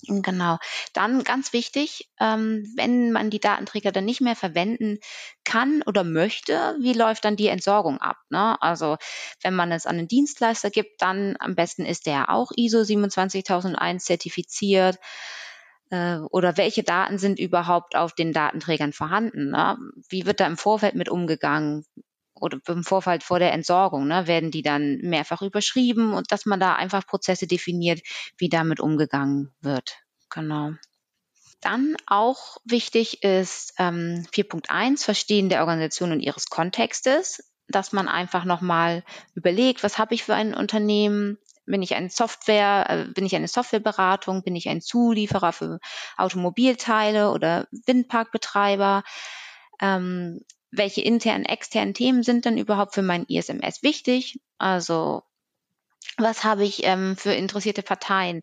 Genau. 0.06 0.58
Dann 0.94 1.24
ganz 1.24 1.54
wichtig, 1.54 2.10
ähm, 2.20 2.72
wenn 2.76 3.12
man 3.12 3.30
die 3.32 3.40
Datenträger 3.40 3.92
dann 3.92 4.06
nicht 4.06 4.22
mehr 4.22 4.36
verwenden 4.36 5.00
kann 5.44 5.82
oder 5.86 6.04
möchte, 6.04 6.76
wie 6.80 6.94
läuft 6.94 7.26
dann 7.26 7.36
die 7.36 7.48
Entsorgung 7.48 7.98
ab? 8.00 8.18
Ne? 8.30 8.62
Also 8.62 8.98
wenn 9.42 9.56
man 9.56 9.72
es 9.72 9.88
an 9.88 9.98
einen 9.98 10.08
Dienstleister 10.08 10.70
gibt, 10.70 11.02
dann 11.02 11.36
am 11.40 11.56
besten 11.56 11.84
ist 11.86 12.06
der 12.06 12.30
auch 12.30 12.52
ISO 12.56 12.84
27001 12.84 14.06
zertifiziert. 14.06 15.00
Äh, 15.90 16.18
oder 16.32 16.58
welche 16.58 16.84
Daten 16.84 17.18
sind 17.18 17.40
überhaupt 17.40 17.96
auf 17.96 18.14
den 18.14 18.34
Datenträgern 18.34 18.94
vorhanden? 18.94 19.50
Ne? 19.52 19.78
Wie 20.10 20.26
wird 20.26 20.40
da 20.40 20.46
im 20.48 20.58
Vorfeld 20.58 20.96
mit 20.96 21.10
umgegangen? 21.10 21.86
Oder 22.42 22.60
im 22.68 22.84
Vorfeld 22.84 23.24
vor 23.24 23.40
der 23.40 23.54
Entsorgung, 23.54 24.08
ne, 24.08 24.28
werden 24.28 24.52
die 24.52 24.62
dann 24.62 24.98
mehrfach 25.02 25.42
überschrieben 25.42 26.14
und 26.14 26.32
dass 26.32 26.46
man 26.46 26.60
da 26.60 26.76
einfach 26.76 27.06
Prozesse 27.06 27.48
definiert, 27.48 28.02
wie 28.38 28.50
damit 28.50 28.80
umgegangen 28.80 29.54
wird. 29.62 29.98
Genau. 30.30 30.72
Dann 31.62 31.96
auch 32.06 32.58
wichtig 32.66 33.24
ist 33.24 33.74
ähm, 33.80 34.26
4.1, 34.34 35.04
Verstehen 35.04 35.50
der 35.50 35.62
Organisation 35.62 36.12
und 36.12 36.20
ihres 36.20 36.48
Kontextes, 36.48 37.44
dass 37.68 37.92
man 37.92 38.08
einfach 38.08 38.46
nochmal 38.46 39.04
überlegt, 39.34 39.84
was 39.84 39.98
habe 39.98 40.14
ich 40.14 40.24
für 40.24 40.36
ein 40.36 40.54
Unternehmen, 40.54 41.38
bin 41.66 41.82
ich 41.82 41.96
eine 41.96 42.10
Software, 42.10 42.86
äh, 42.90 43.12
bin 43.12 43.26
ich 43.26 43.36
eine 43.36 43.48
Softwareberatung, 43.48 44.44
bin 44.44 44.56
ich 44.56 44.70
ein 44.70 44.82
Zulieferer 44.82 45.52
für 45.52 45.80
Automobilteile 46.16 47.32
oder 47.32 47.68
Windparkbetreiber, 47.72 49.04
ähm, 49.82 50.42
welche 50.72 51.02
internen, 51.02 51.46
externen 51.46 51.94
Themen 51.94 52.24
sind 52.24 52.46
denn 52.46 52.58
überhaupt 52.58 52.94
für 52.94 53.02
mein 53.02 53.26
ISMS 53.26 53.84
wichtig? 53.84 54.40
Also 54.58 55.24
was 56.18 56.44
habe 56.44 56.64
ich 56.64 56.84
ähm, 56.84 57.16
für 57.16 57.34
interessierte 57.34 57.84
Parteien, 57.84 58.42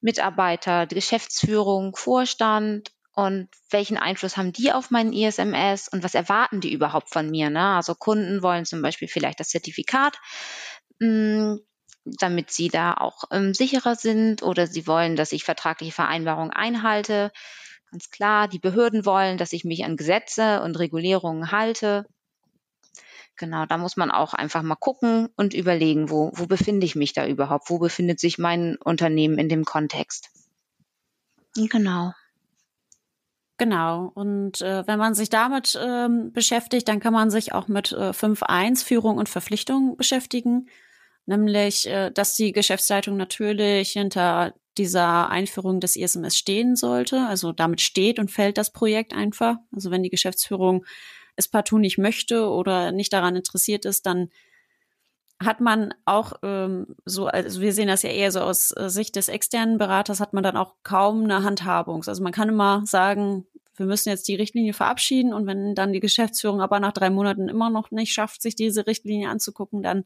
Mitarbeiter, 0.00 0.86
Geschäftsführung, 0.86 1.96
Vorstand 1.96 2.92
und 3.14 3.48
welchen 3.70 3.96
Einfluss 3.96 4.36
haben 4.36 4.52
die 4.52 4.72
auf 4.72 4.90
meinen 4.90 5.12
ISMS 5.12 5.88
und 5.88 6.02
was 6.02 6.14
erwarten 6.14 6.60
die 6.60 6.72
überhaupt 6.72 7.10
von 7.10 7.30
mir? 7.30 7.48
Ne? 7.48 7.76
Also 7.76 7.94
Kunden 7.94 8.42
wollen 8.42 8.64
zum 8.64 8.82
Beispiel 8.82 9.08
vielleicht 9.08 9.40
das 9.40 9.48
Zertifikat, 9.48 10.18
mh, 10.98 11.06
hm, 11.06 11.60
damit 12.04 12.50
sie 12.50 12.68
da 12.68 12.94
auch 12.94 13.24
ähm, 13.30 13.54
sicherer 13.54 13.94
sind 13.94 14.42
oder 14.42 14.66
sie 14.66 14.86
wollen, 14.86 15.16
dass 15.16 15.32
ich 15.32 15.44
vertragliche 15.44 15.92
Vereinbarungen 15.92 16.50
einhalte. 16.50 17.32
Ganz 17.94 18.10
klar, 18.10 18.48
die 18.48 18.58
Behörden 18.58 19.06
wollen, 19.06 19.38
dass 19.38 19.52
ich 19.52 19.64
mich 19.64 19.84
an 19.84 19.96
Gesetze 19.96 20.62
und 20.62 20.76
Regulierungen 20.80 21.52
halte. 21.52 22.04
Genau, 23.36 23.66
da 23.66 23.78
muss 23.78 23.96
man 23.96 24.10
auch 24.10 24.34
einfach 24.34 24.62
mal 24.62 24.74
gucken 24.74 25.28
und 25.36 25.54
überlegen, 25.54 26.10
wo, 26.10 26.32
wo 26.34 26.46
befinde 26.46 26.86
ich 26.86 26.96
mich 26.96 27.12
da 27.12 27.24
überhaupt? 27.24 27.70
Wo 27.70 27.78
befindet 27.78 28.18
sich 28.18 28.36
mein 28.36 28.74
Unternehmen 28.82 29.38
in 29.38 29.48
dem 29.48 29.64
Kontext? 29.64 30.30
Genau. 31.54 32.10
Genau. 33.58 34.10
Und 34.12 34.60
äh, 34.60 34.84
wenn 34.88 34.98
man 34.98 35.14
sich 35.14 35.30
damit 35.30 35.78
ähm, 35.80 36.32
beschäftigt, 36.32 36.88
dann 36.88 36.98
kann 36.98 37.12
man 37.12 37.30
sich 37.30 37.52
auch 37.52 37.68
mit 37.68 37.92
äh, 37.92 38.10
5.1 38.10 38.84
Führung 38.84 39.18
und 39.18 39.28
Verpflichtung 39.28 39.96
beschäftigen. 39.96 40.68
Nämlich, 41.26 41.86
äh, 41.86 42.10
dass 42.10 42.34
die 42.34 42.52
Geschäftsleitung 42.52 43.16
natürlich 43.16 43.90
hinter 43.90 44.54
dieser 44.76 45.30
Einführung 45.30 45.80
des 45.80 45.96
ISMS 45.96 46.36
stehen 46.36 46.76
sollte. 46.76 47.26
Also 47.26 47.52
damit 47.52 47.80
steht 47.80 48.18
und 48.18 48.30
fällt 48.30 48.58
das 48.58 48.72
Projekt 48.72 49.14
einfach. 49.14 49.56
Also 49.72 49.90
wenn 49.90 50.02
die 50.02 50.10
Geschäftsführung 50.10 50.84
es 51.36 51.48
partout 51.48 51.78
nicht 51.78 51.98
möchte 51.98 52.48
oder 52.48 52.92
nicht 52.92 53.12
daran 53.12 53.36
interessiert 53.36 53.84
ist, 53.84 54.06
dann 54.06 54.30
hat 55.42 55.60
man 55.60 55.94
auch 56.04 56.34
ähm, 56.42 56.96
so, 57.04 57.26
also 57.26 57.60
wir 57.60 57.72
sehen 57.72 57.88
das 57.88 58.02
ja 58.02 58.10
eher 58.10 58.30
so 58.30 58.40
aus 58.40 58.72
äh, 58.76 58.88
Sicht 58.88 59.16
des 59.16 59.28
externen 59.28 59.78
Beraters, 59.78 60.20
hat 60.20 60.32
man 60.32 60.44
dann 60.44 60.56
auch 60.56 60.74
kaum 60.82 61.24
eine 61.24 61.42
Handhabung. 61.42 62.04
Also 62.06 62.22
man 62.22 62.32
kann 62.32 62.48
immer 62.48 62.82
sagen, 62.86 63.46
wir 63.76 63.86
müssen 63.86 64.10
jetzt 64.10 64.28
die 64.28 64.36
Richtlinie 64.36 64.72
verabschieden 64.72 65.34
und 65.34 65.46
wenn 65.46 65.74
dann 65.74 65.92
die 65.92 66.00
Geschäftsführung 66.00 66.60
aber 66.60 66.78
nach 66.78 66.92
drei 66.92 67.10
Monaten 67.10 67.48
immer 67.48 67.70
noch 67.70 67.90
nicht 67.90 68.12
schafft, 68.12 68.42
sich 68.42 68.54
diese 68.54 68.86
Richtlinie 68.86 69.28
anzugucken, 69.28 69.82
dann 69.82 70.04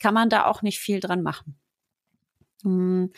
kann 0.00 0.14
man 0.14 0.28
da 0.28 0.46
auch 0.46 0.62
nicht 0.62 0.78
viel 0.78 1.00
dran 1.00 1.22
machen. 1.22 1.58
Hm. 2.62 3.12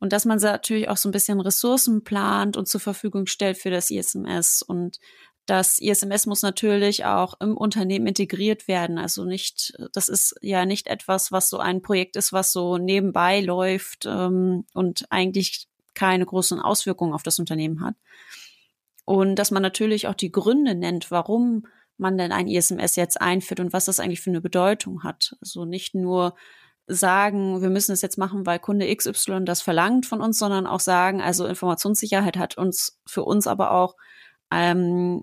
Und 0.00 0.12
dass 0.12 0.24
man 0.24 0.38
natürlich 0.38 0.88
auch 0.88 0.96
so 0.96 1.08
ein 1.08 1.12
bisschen 1.12 1.40
Ressourcen 1.40 2.04
plant 2.04 2.56
und 2.56 2.68
zur 2.68 2.80
Verfügung 2.80 3.26
stellt 3.26 3.56
für 3.56 3.70
das 3.70 3.90
ISMS 3.90 4.62
und 4.62 4.98
das 5.46 5.78
ISMS 5.78 6.26
muss 6.26 6.42
natürlich 6.42 7.04
auch 7.04 7.34
im 7.40 7.56
Unternehmen 7.56 8.06
integriert 8.06 8.66
werden. 8.66 8.98
Also 8.98 9.24
nicht, 9.24 9.74
das 9.92 10.08
ist 10.08 10.34
ja 10.40 10.64
nicht 10.64 10.86
etwas, 10.86 11.32
was 11.32 11.50
so 11.50 11.58
ein 11.58 11.82
Projekt 11.82 12.16
ist, 12.16 12.32
was 12.32 12.52
so 12.52 12.78
nebenbei 12.78 13.40
läuft 13.40 14.06
ähm, 14.06 14.64
und 14.72 15.04
eigentlich 15.10 15.68
keine 15.94 16.24
großen 16.24 16.60
Auswirkungen 16.60 17.12
auf 17.12 17.22
das 17.22 17.38
Unternehmen 17.38 17.82
hat. 17.82 17.94
Und 19.04 19.36
dass 19.36 19.50
man 19.50 19.62
natürlich 19.62 20.08
auch 20.08 20.14
die 20.14 20.32
Gründe 20.32 20.74
nennt, 20.74 21.10
warum 21.10 21.66
man 21.98 22.18
denn 22.18 22.32
ein 22.32 22.48
ISMS 22.48 22.96
jetzt 22.96 23.20
einführt 23.20 23.60
und 23.60 23.72
was 23.72 23.84
das 23.84 24.00
eigentlich 24.00 24.20
für 24.20 24.30
eine 24.30 24.40
Bedeutung 24.40 25.02
hat. 25.02 25.36
Also 25.40 25.64
nicht 25.64 25.94
nur 25.94 26.34
sagen, 26.86 27.62
wir 27.62 27.70
müssen 27.70 27.92
es 27.92 28.02
jetzt 28.02 28.18
machen, 28.18 28.46
weil 28.46 28.58
Kunde 28.58 28.94
XY 28.94 29.44
das 29.44 29.62
verlangt 29.62 30.06
von 30.06 30.20
uns, 30.20 30.38
sondern 30.38 30.66
auch 30.66 30.80
sagen, 30.80 31.20
also 31.20 31.46
Informationssicherheit 31.46 32.36
hat 32.36 32.58
uns 32.58 33.00
für 33.06 33.24
uns 33.24 33.46
aber 33.46 33.72
auch 33.72 33.94
ähm, 34.50 35.22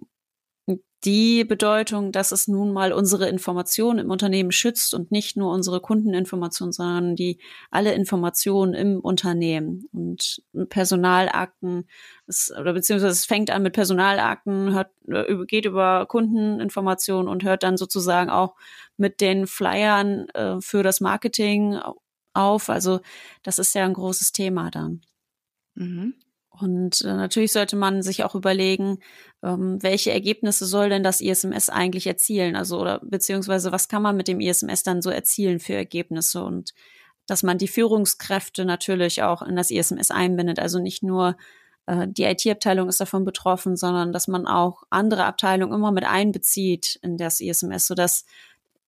die 1.03 1.43
Bedeutung, 1.45 2.11
dass 2.11 2.31
es 2.31 2.47
nun 2.47 2.71
mal 2.71 2.93
unsere 2.93 3.27
Informationen 3.27 3.99
im 3.99 4.11
Unternehmen 4.11 4.51
schützt 4.51 4.93
und 4.93 5.11
nicht 5.11 5.35
nur 5.35 5.51
unsere 5.51 5.81
Kundeninformationen, 5.81 6.71
sondern 6.71 7.15
die 7.15 7.39
alle 7.71 7.93
Informationen 7.93 8.75
im 8.75 8.99
Unternehmen 8.99 9.85
und 9.91 10.43
Personalakten, 10.69 11.87
es, 12.27 12.51
oder 12.51 12.73
beziehungsweise 12.73 13.13
es 13.13 13.25
fängt 13.25 13.49
an 13.49 13.63
mit 13.63 13.73
Personalakten, 13.73 14.73
hört, 14.73 14.91
äh, 15.07 15.45
geht 15.47 15.65
über 15.65 16.05
Kundeninformationen 16.05 17.27
und 17.27 17.43
hört 17.43 17.63
dann 17.63 17.77
sozusagen 17.77 18.29
auch 18.29 18.55
mit 18.97 19.21
den 19.21 19.47
Flyern 19.47 20.29
äh, 20.29 20.61
für 20.61 20.83
das 20.83 21.01
Marketing 21.01 21.79
auf. 22.33 22.69
Also 22.69 22.99
das 23.41 23.57
ist 23.57 23.73
ja 23.73 23.85
ein 23.85 23.93
großes 23.93 24.33
Thema 24.33 24.69
dann. 24.69 25.01
Mhm. 25.73 26.13
Und 26.61 27.01
äh, 27.01 27.13
natürlich 27.13 27.51
sollte 27.51 27.75
man 27.75 28.01
sich 28.01 28.23
auch 28.23 28.35
überlegen, 28.35 28.99
ähm, 29.43 29.81
welche 29.81 30.11
Ergebnisse 30.11 30.65
soll 30.65 30.89
denn 30.89 31.03
das 31.03 31.21
ISMS 31.21 31.69
eigentlich 31.69 32.07
erzielen? 32.07 32.55
Also 32.55 32.79
oder 32.79 32.99
beziehungsweise 33.03 33.71
was 33.71 33.87
kann 33.87 34.01
man 34.01 34.17
mit 34.17 34.27
dem 34.27 34.39
ISMS 34.39 34.83
dann 34.83 35.01
so 35.01 35.09
erzielen 35.09 35.59
für 35.59 35.73
Ergebnisse 35.73 36.43
und 36.43 36.73
dass 37.27 37.43
man 37.43 37.57
die 37.57 37.67
Führungskräfte 37.67 38.65
natürlich 38.65 39.23
auch 39.23 39.41
in 39.41 39.55
das 39.55 39.71
ISMS 39.71 40.11
einbindet. 40.11 40.59
Also 40.59 40.79
nicht 40.79 41.01
nur 41.03 41.37
äh, 41.87 42.07
die 42.07 42.23
IT-Abteilung 42.23 42.89
ist 42.89 43.01
davon 43.01 43.25
betroffen, 43.25 43.75
sondern 43.75 44.11
dass 44.13 44.27
man 44.27 44.47
auch 44.47 44.83
andere 44.89 45.25
Abteilungen 45.25 45.73
immer 45.73 45.91
mit 45.91 46.03
einbezieht 46.03 46.99
in 47.01 47.17
das 47.17 47.39
ISMS, 47.39 47.87
sodass 47.87 48.25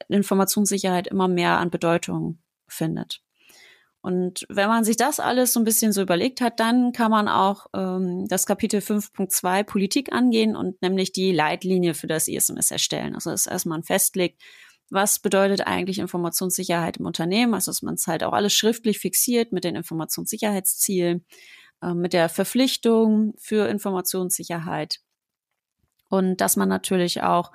Informationssicherheit 0.10 1.08
immer 1.08 1.28
mehr 1.28 1.58
an 1.58 1.70
Bedeutung 1.72 2.40
findet. 2.68 3.23
Und 4.04 4.46
wenn 4.50 4.68
man 4.68 4.84
sich 4.84 4.98
das 4.98 5.22
alles 5.22 5.54
so 5.54 5.62
ein 5.62 5.64
bisschen 5.64 5.94
so 5.94 6.02
überlegt 6.02 6.42
hat, 6.42 6.60
dann 6.60 6.92
kann 6.92 7.10
man 7.10 7.30
auch 7.30 7.68
ähm, 7.74 8.28
das 8.28 8.46
Kapitel 8.46 8.82
5.2 8.82 9.64
Politik 9.64 10.12
angehen 10.12 10.58
und 10.58 10.82
nämlich 10.82 11.14
die 11.14 11.32
Leitlinie 11.32 11.94
für 11.94 12.08
das 12.08 12.28
ISMS 12.28 12.70
erstellen. 12.70 13.16
Also 13.16 13.32
dass 13.32 13.48
erstmal 13.48 13.82
festlegt, 13.82 14.42
was 14.90 15.20
bedeutet 15.20 15.66
eigentlich 15.68 16.00
Informationssicherheit 16.00 16.98
im 16.98 17.06
Unternehmen, 17.06 17.54
also 17.54 17.72
dass 17.72 17.82
man 17.82 17.94
es 17.94 18.06
halt 18.06 18.26
auch 18.26 18.34
alles 18.34 18.54
schriftlich 18.54 19.00
fixiert 19.00 19.54
mit 19.54 19.64
den 19.64 19.78
Informationssicherheitszielen, 19.78 21.26
äh, 21.82 21.94
mit 21.94 22.12
der 22.12 22.28
Verpflichtung 22.28 23.36
für 23.38 23.70
Informationssicherheit 23.70 25.00
und 26.10 26.42
dass 26.42 26.58
man 26.58 26.68
natürlich 26.68 27.24
auch 27.24 27.54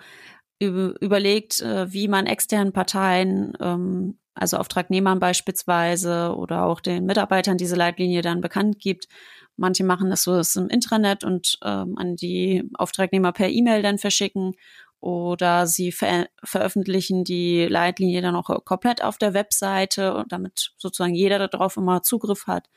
überlegt, 0.60 1.60
äh, 1.60 1.92
wie 1.92 2.08
man 2.08 2.26
externen 2.26 2.72
Parteien 2.72 3.52
ähm, 3.60 4.18
also 4.38 4.56
Auftragnehmern 4.58 5.20
beispielsweise 5.20 6.34
oder 6.36 6.64
auch 6.64 6.80
den 6.80 7.04
Mitarbeitern 7.06 7.58
diese 7.58 7.76
Leitlinie 7.76 8.22
dann 8.22 8.40
bekannt 8.40 8.78
gibt. 8.78 9.08
Manche 9.56 9.84
machen 9.84 10.10
das 10.10 10.22
so 10.22 10.40
im 10.60 10.68
Intranet 10.68 11.24
und 11.24 11.58
ähm, 11.64 11.98
an 11.98 12.16
die 12.16 12.68
Auftragnehmer 12.74 13.32
per 13.32 13.48
E-Mail 13.48 13.82
dann 13.82 13.98
verschicken 13.98 14.54
oder 15.00 15.66
sie 15.66 15.92
ver 15.92 16.28
veröffentlichen 16.42 17.24
die 17.24 17.66
Leitlinie 17.66 18.22
dann 18.22 18.36
auch 18.36 18.64
komplett 18.64 19.02
auf 19.02 19.18
der 19.18 19.34
Webseite 19.34 20.14
und 20.14 20.32
damit 20.32 20.72
sozusagen 20.76 21.14
jeder 21.14 21.46
darauf 21.48 21.76
immer 21.76 22.02
Zugriff 22.02 22.46
hat. 22.46 22.68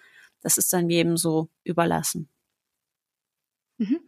Das 0.42 0.58
ist 0.58 0.74
dann 0.74 0.90
jedem 0.90 1.18
so 1.18 1.50
überlassen. 1.64 2.30
Mhm. 3.78 4.00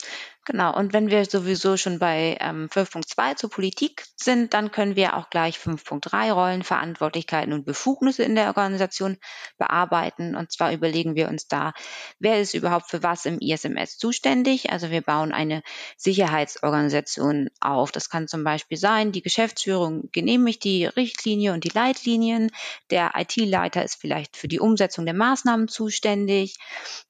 Genau, 0.45 0.75
und 0.75 0.91
wenn 0.91 1.09
wir 1.09 1.23
sowieso 1.23 1.77
schon 1.77 1.99
bei 1.99 2.35
ähm, 2.41 2.67
5.2 2.67 3.37
zur 3.37 3.49
Politik 3.49 4.03
sind, 4.17 4.53
dann 4.53 4.71
können 4.71 4.97
wir 4.97 5.15
auch 5.15 5.29
gleich 5.29 5.57
5.3 5.57 6.33
Rollen, 6.33 6.63
Verantwortlichkeiten 6.63 7.53
und 7.53 7.63
Befugnisse 7.65 8.23
in 8.23 8.35
der 8.35 8.47
Organisation 8.47 9.17
bearbeiten. 9.57 10.35
Und 10.35 10.51
zwar 10.51 10.73
überlegen 10.73 11.15
wir 11.15 11.29
uns 11.29 11.47
da, 11.47 11.71
wer 12.19 12.41
ist 12.41 12.55
überhaupt 12.55 12.89
für 12.89 13.01
was 13.03 13.25
im 13.25 13.39
ISMS 13.39 13.97
zuständig. 13.97 14.69
Also 14.69 14.89
wir 14.89 15.01
bauen 15.01 15.31
eine 15.31 15.63
Sicherheitsorganisation 15.95 17.49
auf. 17.61 17.93
Das 17.93 18.09
kann 18.09 18.27
zum 18.27 18.43
Beispiel 18.43 18.77
sein, 18.77 19.13
die 19.13 19.21
Geschäftsführung 19.21 20.09
genehmigt 20.11 20.65
die 20.65 20.85
Richtlinie 20.85 21.53
und 21.53 21.63
die 21.63 21.71
Leitlinien. 21.73 22.49
Der 22.89 23.13
IT-Leiter 23.15 23.81
ist 23.85 23.95
vielleicht 23.95 24.35
für 24.35 24.49
die 24.49 24.59
Umsetzung 24.59 25.05
der 25.05 25.15
Maßnahmen 25.15 25.69
zuständig. 25.69 26.57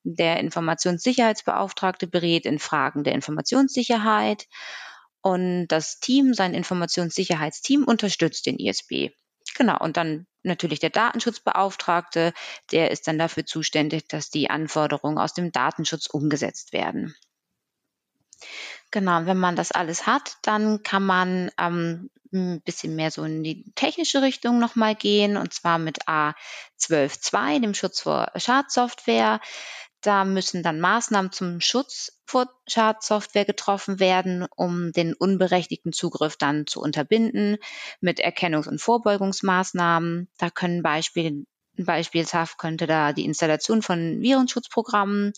Der 0.03 0.39
Informationssicherheitsbeauftragte 0.39 2.05
berät 2.05 2.45
in 2.45 2.59
Fragen 2.59 3.03
der 3.03 3.22
Informationssicherheit. 3.23 4.47
Und 5.21 5.67
das 5.67 5.99
Team, 5.99 6.33
sein 6.33 6.53
Informationssicherheitsteam, 6.53 7.85
unterstützt 7.85 8.45
den 8.45 8.59
ISB. 8.59 9.11
Genau, 9.55 9.77
und 9.79 9.95
dann 9.95 10.27
natürlich 10.41 10.79
der 10.79 10.89
Datenschutzbeauftragte, 10.89 12.33
der 12.71 12.91
ist 12.91 13.07
dann 13.07 13.17
dafür 13.17 13.45
zuständig, 13.45 14.07
dass 14.09 14.29
die 14.29 14.49
Anforderungen 14.49 15.17
aus 15.17 15.33
dem 15.33 15.51
Datenschutz 15.51 16.07
umgesetzt 16.07 16.73
werden. 16.73 17.15
Genau, 18.91 19.25
wenn 19.25 19.37
man 19.37 19.55
das 19.55 19.71
alles 19.71 20.05
hat, 20.05 20.37
dann 20.41 20.83
kann 20.83 21.05
man 21.05 21.51
ähm, 21.57 22.09
ein 22.33 22.61
bisschen 22.61 22.95
mehr 22.95 23.11
so 23.11 23.23
in 23.23 23.43
die 23.43 23.71
technische 23.75 24.21
Richtung 24.21 24.59
nochmal 24.59 24.95
gehen, 24.95 25.37
und 25.37 25.53
zwar 25.53 25.79
mit 25.79 26.07
A12.2, 26.07 27.61
dem 27.61 27.73
Schutz 27.73 28.01
vor 28.01 28.31
Schadsoftware. 28.35 29.39
Da 30.03 30.25
müssen 30.25 30.63
dann 30.63 30.81
Maßnahmen 30.81 31.31
zum 31.31 31.61
Schutz 31.61 32.19
vor 32.25 32.49
Schadsoftware 32.67 33.45
getroffen 33.45 34.01
werden, 34.01 34.45
um 34.53 34.91
den 34.91 35.13
unberechtigten 35.13 35.93
Zugriff 35.93 36.35
dann 36.35 36.67
zu 36.67 36.81
unterbinden 36.81 37.57
mit 38.01 38.19
Erkennungs- 38.19 38.67
und 38.67 38.81
Vorbeugungsmaßnahmen. 38.81 40.29
Da 40.37 40.49
können 40.49 40.83
Beispiele, 40.83 41.45
beispielshaft 41.77 42.57
könnte 42.57 42.85
da 42.85 43.13
die 43.13 43.23
Installation 43.23 43.81
von 43.81 44.21
Virenschutzprogrammen 44.21 45.31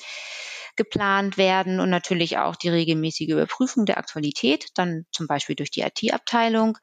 geplant 0.75 1.37
werden 1.37 1.79
und 1.79 1.91
natürlich 1.91 2.39
auch 2.39 2.55
die 2.55 2.69
regelmäßige 2.69 3.29
Überprüfung 3.29 3.85
der 3.85 3.99
Aktualität, 3.99 4.69
dann 4.73 5.05
zum 5.11 5.27
Beispiel 5.27 5.55
durch 5.55 5.69
die 5.69 5.81
IT-Abteilung 5.81 6.79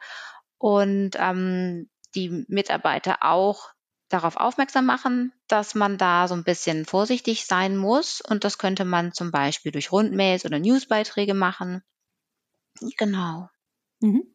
und 0.57 1.17
ähm, 1.19 1.91
die 2.15 2.45
Mitarbeiter 2.47 3.19
auch 3.23 3.71
darauf 4.13 4.37
aufmerksam 4.37 4.87
machen, 4.87 5.33
dass 5.49 5.75
man 5.75 5.99
da 5.99 6.29
so 6.29 6.35
ein 6.35 6.45
bisschen 6.45 6.85
vorsichtig 6.85 7.47
sein 7.47 7.77
muss. 7.77 8.21
Und 8.21 8.45
das 8.45 8.59
könnte 8.59 8.85
man 8.85 9.13
zum 9.13 9.31
Beispiel 9.31 9.73
durch 9.73 9.93
Rundmails 9.93 10.45
oder 10.45 10.59
Newsbeiträge 10.59 11.35
machen. 11.35 11.83
Genau. 12.99 13.49
Mhm. 14.01 14.27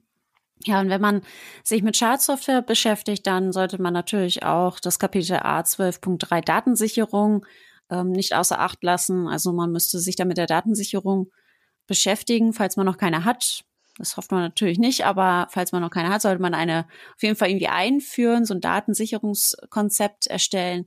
Ja, 0.63 0.81
und 0.81 0.89
wenn 0.89 1.01
man 1.01 1.21
sich 1.63 1.83
mit 1.83 1.97
Schadsoftware 1.97 2.61
beschäftigt, 2.61 3.27
dann 3.27 3.51
sollte 3.51 3.81
man 3.81 3.93
natürlich 3.93 4.43
auch 4.43 4.79
das 4.79 4.97
Kapitel 4.97 5.37
A12.3 5.37 6.41
Datensicherung 6.41 7.45
ähm, 7.89 8.11
nicht 8.11 8.33
außer 8.33 8.59
Acht 8.59 8.83
lassen. 8.83 9.27
Also 9.27 9.53
man 9.53 9.71
müsste 9.71 9.99
sich 9.99 10.15
da 10.15 10.25
mit 10.25 10.37
der 10.37 10.47
Datensicherung 10.47 11.31
beschäftigen, 11.85 12.53
falls 12.53 12.75
man 12.75 12.85
noch 12.85 12.97
keine 12.97 13.23
hat. 13.23 13.63
Das 13.97 14.17
hofft 14.17 14.31
man 14.31 14.41
natürlich 14.41 14.77
nicht, 14.77 15.05
aber 15.05 15.47
falls 15.49 15.71
man 15.71 15.81
noch 15.81 15.89
keine 15.89 16.09
hat, 16.09 16.21
sollte 16.21 16.41
man 16.41 16.53
eine 16.53 16.85
auf 17.15 17.23
jeden 17.23 17.35
Fall 17.35 17.49
irgendwie 17.49 17.67
einführen, 17.67 18.45
so 18.45 18.53
ein 18.53 18.61
Datensicherungskonzept 18.61 20.27
erstellen. 20.27 20.85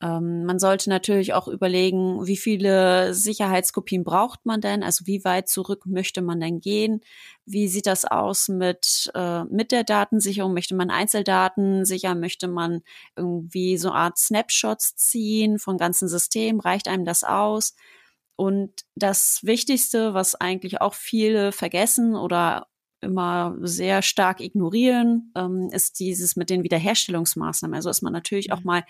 Ähm, 0.00 0.44
man 0.44 0.58
sollte 0.60 0.90
natürlich 0.90 1.34
auch 1.34 1.48
überlegen, 1.48 2.24
wie 2.26 2.36
viele 2.36 3.14
Sicherheitskopien 3.14 4.04
braucht 4.04 4.46
man 4.46 4.60
denn? 4.60 4.82
Also 4.84 5.06
wie 5.06 5.24
weit 5.24 5.48
zurück 5.48 5.86
möchte 5.86 6.22
man 6.22 6.38
denn 6.40 6.60
gehen? 6.60 7.00
Wie 7.46 7.66
sieht 7.68 7.86
das 7.86 8.04
aus 8.04 8.48
mit, 8.48 9.10
äh, 9.14 9.44
mit 9.44 9.72
der 9.72 9.82
Datensicherung? 9.84 10.54
Möchte 10.54 10.76
man 10.76 10.90
Einzeldaten 10.90 11.84
sichern? 11.84 12.20
Möchte 12.20 12.46
man 12.46 12.82
irgendwie 13.16 13.76
so 13.76 13.90
eine 13.90 13.98
Art 13.98 14.18
Snapshots 14.18 14.94
ziehen 14.96 15.58
von 15.58 15.78
ganzen 15.78 16.08
Systemen? 16.08 16.60
Reicht 16.60 16.86
einem 16.86 17.04
das 17.04 17.24
aus? 17.24 17.74
Und 18.38 18.84
das 18.94 19.40
Wichtigste, 19.42 20.14
was 20.14 20.36
eigentlich 20.36 20.80
auch 20.80 20.94
viele 20.94 21.50
vergessen 21.50 22.14
oder 22.14 22.68
immer 23.00 23.56
sehr 23.62 24.00
stark 24.00 24.40
ignorieren, 24.40 25.32
ähm, 25.36 25.70
ist 25.72 25.98
dieses 25.98 26.36
mit 26.36 26.48
den 26.48 26.62
Wiederherstellungsmaßnahmen. 26.62 27.74
Also 27.74 27.90
dass 27.90 28.00
man 28.00 28.12
natürlich 28.12 28.52
auch 28.52 28.60
mhm. 28.60 28.66
mal 28.66 28.84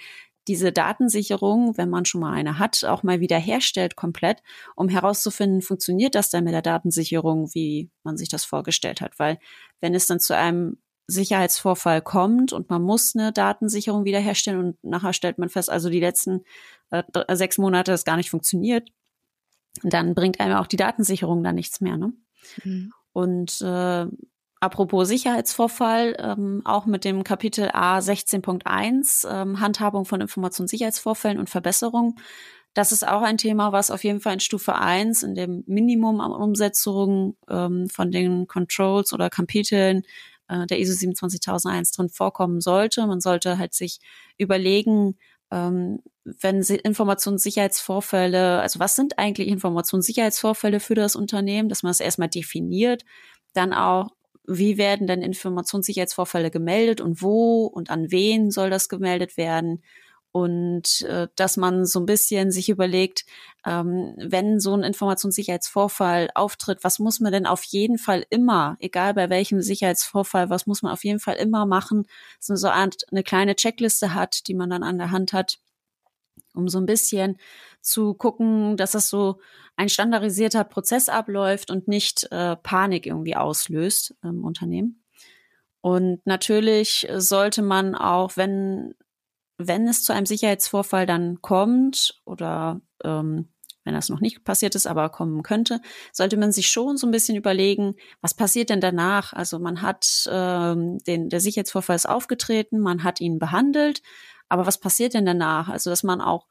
diese 0.49 0.71
Datensicherung, 0.71 1.79
wenn 1.79 1.89
man 1.89 2.05
schon 2.05 2.21
mal 2.21 2.35
eine 2.35 2.59
hat, 2.59 2.85
auch 2.85 3.03
mal 3.03 3.21
wiederherstellt 3.21 3.97
komplett, 3.97 4.43
um 4.77 4.91
herauszufinden, 4.91 5.63
funktioniert 5.63 6.15
das 6.15 6.29
denn 6.29 6.45
mit 6.45 6.53
der 6.53 6.61
Datensicherung, 6.61 7.49
wie 7.55 7.91
man 8.03 8.19
sich 8.19 8.29
das 8.29 8.45
vorgestellt 8.45 9.01
hat. 9.01 9.19
Weil 9.19 9.39
wenn 9.81 9.95
es 9.95 10.07
dann 10.07 10.21
zu 10.21 10.37
einem 10.37 10.77
Sicherheitsvorfall 11.07 12.03
kommt 12.03 12.53
und 12.53 12.69
man 12.69 12.83
muss 12.83 13.17
eine 13.17 13.33
Datensicherung 13.33 14.05
wiederherstellen 14.05 14.61
und 14.61 14.85
nachher 14.85 15.15
stellt 15.15 15.39
man 15.39 15.49
fest, 15.49 15.71
also 15.71 15.89
die 15.89 16.01
letzten 16.01 16.45
äh, 16.91 17.03
sechs 17.35 17.57
Monate 17.57 17.93
das 17.93 18.05
gar 18.05 18.19
nicht 18.19 18.29
funktioniert, 18.29 18.91
dann 19.85 20.15
bringt 20.15 20.41
einem 20.41 20.57
auch 20.57 20.67
die 20.67 20.77
Datensicherung 20.77 21.43
dann 21.43 21.55
nichts 21.55 21.81
mehr. 21.81 21.97
Ne? 21.97 22.13
Mhm. 22.65 22.93
Und 23.13 23.61
äh, 23.63 24.07
apropos 24.61 25.09
Sicherheitsvorfall, 25.09 26.17
ähm, 26.19 26.63
auch 26.65 26.87
mit 26.87 27.05
dem 27.05 27.25
Kapitel 27.25 27.71
A 27.73 27.99
16.1, 27.99 29.29
ähm, 29.31 29.61
Handhabung 29.61 30.05
von 30.05 30.21
Informationssicherheitsvorfällen 30.21 31.39
und 31.39 31.51
Verbesserung. 31.51 32.17
Das 32.75 32.93
ist 32.93 33.07
auch 33.07 33.23
ein 33.23 33.39
Thema, 33.39 33.73
was 33.73 33.91
auf 33.91 34.05
jeden 34.05 34.21
Fall 34.21 34.35
in 34.35 34.41
Stufe 34.41 34.75
1 34.75 35.23
in 35.23 35.35
dem 35.35 35.65
Minimum 35.67 36.21
an 36.21 36.33
Umsetzung 36.33 37.37
ähm, 37.49 37.89
von 37.89 38.11
den 38.11 38.47
Controls 38.47 39.13
oder 39.13 39.31
Kapiteln 39.31 40.03
äh, 40.49 40.67
der 40.67 40.79
ISO 40.79 40.95
27001 40.95 41.93
drin 41.93 42.09
vorkommen 42.09 42.61
sollte. 42.61 43.07
Man 43.07 43.21
sollte 43.21 43.59
halt 43.59 43.75
sich 43.75 43.99
überlegen, 44.37 45.17
ähm, 45.51 46.01
wenn 46.25 46.61
Informationssicherheitsvorfälle, 46.63 48.61
also 48.61 48.81
was 48.81 48.97
sind 48.97 49.19
eigentlich 49.19 49.49
Informationssicherheitsvorfälle 49.49 50.81
für 50.81 50.95
das 50.95 51.17
Unternehmen, 51.17 51.69
dass 51.69 51.83
man 51.83 51.91
es 51.91 52.01
erstmal 52.01 52.29
definiert, 52.29 53.05
dann 53.55 53.73
auch, 53.73 54.11
wie 54.47 54.79
werden 54.79 55.07
denn 55.07 55.23
Informationssicherheitsvorfälle 55.23 56.51
gemeldet 56.51 57.01
und 57.01 57.23
wo 57.23 57.67
und 57.67 57.91
an 57.91 58.11
wen 58.11 58.51
soll 58.51 58.71
das 58.71 58.89
gemeldet 58.89 59.37
werden? 59.37 59.83
Und 60.31 61.03
äh, 61.03 61.29
dass 61.37 61.57
man 61.57 61.87
so 61.87 62.01
ein 62.01 62.07
bisschen 62.07 62.51
sich 62.51 62.69
überlegt, 62.69 63.25
ähm, 63.65 64.15
wenn 64.19 64.61
so 64.61 64.75
ein 64.75 64.83
Informationssicherheitsvorfall 64.83 66.29
auftritt, 66.35 66.85
was 66.85 66.99
muss 66.99 67.21
man 67.21 67.33
denn 67.33 67.47
auf 67.47 67.65
jeden 67.65 67.99
Fall 67.99 68.27
immer, 68.29 68.77
egal 68.79 69.15
bei 69.15 69.31
welchem 69.31 69.63
Sicherheitsvorfall, 69.63 70.51
was 70.51 70.67
muss 70.67 70.83
man 70.83 70.93
auf 70.93 71.05
jeden 71.05 71.19
Fall 71.19 71.37
immer 71.37 71.67
machen, 71.67 72.07
dass 72.39 72.49
man 72.51 72.59
so 72.59 72.69
eine, 72.69 72.77
Art, 72.77 73.05
eine 73.11 73.23
kleine 73.23 73.57
Checkliste 73.57 74.15
hat, 74.15 74.47
die 74.49 74.55
man 74.55 74.71
dann 74.71 74.83
an 74.83 74.99
der 74.99 75.11
Hand 75.11 75.33
hat, 75.33 75.59
um 76.55 76.69
so 76.69 76.79
ein 76.79 76.87
bisschen 76.87 77.39
zu 77.81 78.15
gucken, 78.15 78.77
dass 78.77 78.93
das 78.93 79.09
so 79.09 79.41
ein 79.77 79.89
standardisierter 79.89 80.65
Prozess 80.65 81.09
abläuft 81.09 81.71
und 81.71 81.89
nicht 81.89 82.31
äh, 82.33 82.57
Panik 82.57 83.07
irgendwie 83.07 83.37
auslöst 83.37 84.15
im 84.23 84.45
Unternehmen. 84.45 85.03
Und 85.81 86.27
natürlich 86.27 87.09
sollte 87.17 87.63
man 87.63 87.95
auch, 87.95 88.37
wenn 88.37 88.95
wenn 89.59 89.87
es 89.89 90.03
zu 90.03 90.13
einem 90.13 90.27
Sicherheitsvorfall 90.27 91.07
dann 91.07 91.43
kommt 91.43 92.21
oder 92.25 92.81
ähm, 93.05 93.49
wenn 93.85 93.95
das 93.95 94.09
noch 94.11 94.21
nicht 94.21 94.45
passiert 94.45 94.75
ist, 94.75 94.87
aber 94.87 95.09
kommen 95.09 95.43
könnte, 95.43 95.81
sollte 96.13 96.37
man 96.37 96.53
sich 96.53 96.69
schon 96.69 96.97
so 96.97 97.07
ein 97.07 97.11
bisschen 97.11 97.37
überlegen, 97.37 97.95
was 98.21 98.35
passiert 98.35 98.71
denn 98.71 98.81
danach? 98.81 99.33
Also 99.33 99.59
man 99.59 99.83
hat 99.83 100.29
ähm, 100.31 100.99
den, 101.07 101.31
der 101.31 101.41
Sicherheitsvorfall 101.41 101.97
ist 101.97 102.09
aufgetreten, 102.09 102.81
man 102.81 103.03
hat 103.03 103.21
ihn 103.21 103.39
behandelt, 103.39 104.03
aber 104.49 104.67
was 104.67 104.79
passiert 104.79 105.15
denn 105.15 105.27
danach? 105.27 105.69
Also 105.69 105.91
dass 105.91 106.03
man 106.03 106.21
auch 106.21 106.47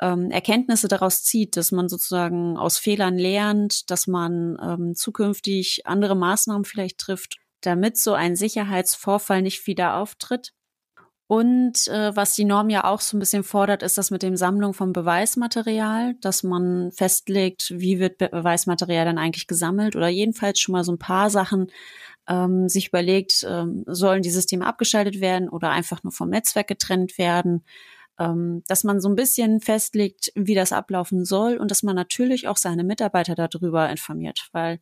ähm, 0.00 0.30
Erkenntnisse 0.30 0.86
daraus 0.88 1.22
zieht, 1.22 1.56
dass 1.56 1.72
man 1.72 1.88
sozusagen 1.88 2.58
aus 2.58 2.76
Fehlern 2.78 3.16
lernt, 3.16 3.90
dass 3.90 4.06
man 4.06 4.58
ähm, 4.62 4.94
zukünftig 4.94 5.86
andere 5.86 6.14
Maßnahmen 6.14 6.64
vielleicht 6.64 6.98
trifft, 6.98 7.36
damit 7.62 7.96
so 7.96 8.12
ein 8.12 8.36
Sicherheitsvorfall 8.36 9.42
nicht 9.42 9.66
wieder 9.66 9.96
auftritt. 9.96 10.52
Und 11.32 11.88
äh, 11.88 12.14
was 12.14 12.34
die 12.34 12.44
Norm 12.44 12.68
ja 12.68 12.84
auch 12.84 13.00
so 13.00 13.16
ein 13.16 13.18
bisschen 13.18 13.42
fordert, 13.42 13.82
ist 13.82 13.96
das 13.96 14.10
mit 14.10 14.22
dem 14.22 14.36
Sammlung 14.36 14.74
von 14.74 14.92
Beweismaterial, 14.92 16.14
dass 16.20 16.42
man 16.42 16.92
festlegt, 16.92 17.72
wie 17.74 17.98
wird 17.98 18.18
Beweismaterial 18.18 19.06
dann 19.06 19.16
eigentlich 19.16 19.46
gesammelt 19.46 19.96
oder 19.96 20.08
jedenfalls 20.08 20.60
schon 20.60 20.74
mal 20.74 20.84
so 20.84 20.92
ein 20.92 20.98
paar 20.98 21.30
Sachen 21.30 21.68
ähm, 22.28 22.68
sich 22.68 22.88
überlegt, 22.88 23.46
ähm, 23.48 23.82
sollen 23.86 24.20
die 24.20 24.28
Systeme 24.28 24.66
abgeschaltet 24.66 25.22
werden 25.22 25.48
oder 25.48 25.70
einfach 25.70 26.02
nur 26.02 26.12
vom 26.12 26.28
Netzwerk 26.28 26.68
getrennt 26.68 27.16
werden, 27.16 27.64
ähm, 28.18 28.62
dass 28.68 28.84
man 28.84 29.00
so 29.00 29.08
ein 29.08 29.16
bisschen 29.16 29.62
festlegt, 29.62 30.32
wie 30.34 30.54
das 30.54 30.70
ablaufen 30.70 31.24
soll 31.24 31.56
und 31.56 31.70
dass 31.70 31.82
man 31.82 31.96
natürlich 31.96 32.46
auch 32.46 32.58
seine 32.58 32.84
Mitarbeiter 32.84 33.34
darüber 33.36 33.88
informiert, 33.88 34.50
weil 34.52 34.80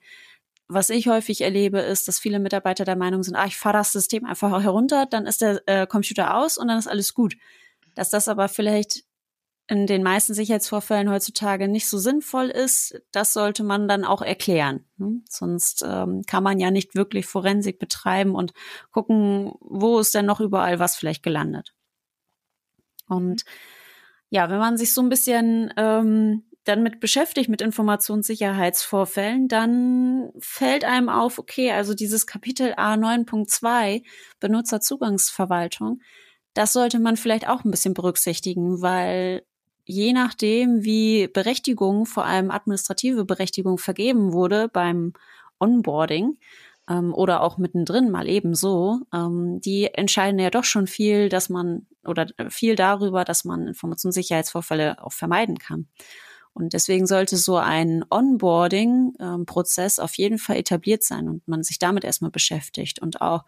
was 0.72 0.88
ich 0.88 1.08
häufig 1.08 1.40
erlebe, 1.40 1.80
ist, 1.80 2.06
dass 2.06 2.20
viele 2.20 2.38
Mitarbeiter 2.38 2.84
der 2.84 2.96
Meinung 2.96 3.24
sind, 3.24 3.34
ah, 3.34 3.46
ich 3.46 3.56
fahre 3.56 3.78
das 3.78 3.90
System 3.90 4.24
einfach 4.24 4.62
herunter, 4.62 5.04
dann 5.06 5.26
ist 5.26 5.40
der 5.40 5.62
äh, 5.66 5.86
Computer 5.86 6.36
aus 6.36 6.56
und 6.56 6.68
dann 6.68 6.78
ist 6.78 6.86
alles 6.86 7.12
gut. 7.12 7.36
Dass 7.96 8.08
das 8.10 8.28
aber 8.28 8.48
vielleicht 8.48 9.02
in 9.66 9.86
den 9.86 10.02
meisten 10.02 10.32
Sicherheitsvorfällen 10.32 11.10
heutzutage 11.10 11.66
nicht 11.66 11.88
so 11.88 11.98
sinnvoll 11.98 12.46
ist, 12.46 13.00
das 13.10 13.32
sollte 13.32 13.64
man 13.64 13.88
dann 13.88 14.04
auch 14.04 14.22
erklären. 14.22 14.84
Ne? 14.96 15.22
Sonst 15.28 15.84
ähm, 15.86 16.22
kann 16.26 16.44
man 16.44 16.60
ja 16.60 16.70
nicht 16.70 16.94
wirklich 16.94 17.26
Forensik 17.26 17.78
betreiben 17.80 18.34
und 18.36 18.52
gucken, 18.92 19.52
wo 19.60 19.98
ist 19.98 20.14
denn 20.14 20.26
noch 20.26 20.40
überall 20.40 20.78
was 20.78 20.96
vielleicht 20.96 21.22
gelandet. 21.22 21.74
Und 23.08 23.44
ja, 24.28 24.50
wenn 24.50 24.58
man 24.58 24.76
sich 24.76 24.92
so 24.92 25.02
ein 25.02 25.08
bisschen 25.08 25.72
ähm, 25.76 26.44
dann 26.64 26.82
mit 26.82 27.00
beschäftigt, 27.00 27.48
mit 27.48 27.62
Informationssicherheitsvorfällen, 27.62 29.48
dann 29.48 30.30
fällt 30.38 30.84
einem 30.84 31.08
auf, 31.08 31.38
okay, 31.38 31.72
also 31.72 31.94
dieses 31.94 32.26
Kapitel 32.26 32.74
A9.2 32.74 34.02
Benutzerzugangsverwaltung, 34.40 36.00
das 36.54 36.72
sollte 36.72 36.98
man 36.98 37.16
vielleicht 37.16 37.48
auch 37.48 37.64
ein 37.64 37.70
bisschen 37.70 37.94
berücksichtigen, 37.94 38.82
weil 38.82 39.42
je 39.84 40.12
nachdem, 40.12 40.84
wie 40.84 41.28
Berechtigung, 41.28 42.06
vor 42.06 42.24
allem 42.24 42.50
administrative 42.50 43.24
Berechtigung 43.24 43.78
vergeben 43.78 44.32
wurde 44.32 44.68
beim 44.68 45.14
Onboarding 45.58 46.38
ähm, 46.88 47.14
oder 47.14 47.42
auch 47.42 47.58
mittendrin 47.58 48.10
mal 48.10 48.28
ebenso, 48.28 49.00
ähm, 49.14 49.60
die 49.60 49.86
entscheiden 49.94 50.38
ja 50.38 50.50
doch 50.50 50.64
schon 50.64 50.86
viel, 50.86 51.28
dass 51.28 51.48
man 51.48 51.86
oder 52.04 52.26
viel 52.48 52.76
darüber, 52.76 53.24
dass 53.24 53.44
man 53.44 53.68
Informationssicherheitsvorfälle 53.68 55.02
auch 55.02 55.12
vermeiden 55.12 55.58
kann. 55.58 55.88
Und 56.52 56.72
deswegen 56.72 57.06
sollte 57.06 57.36
so 57.36 57.56
ein 57.56 58.04
Onboarding-Prozess 58.10 59.98
auf 59.98 60.14
jeden 60.14 60.38
Fall 60.38 60.56
etabliert 60.56 61.04
sein 61.04 61.28
und 61.28 61.46
man 61.46 61.62
sich 61.62 61.78
damit 61.78 62.04
erstmal 62.04 62.30
beschäftigt. 62.30 63.00
Und 63.00 63.20
auch, 63.20 63.44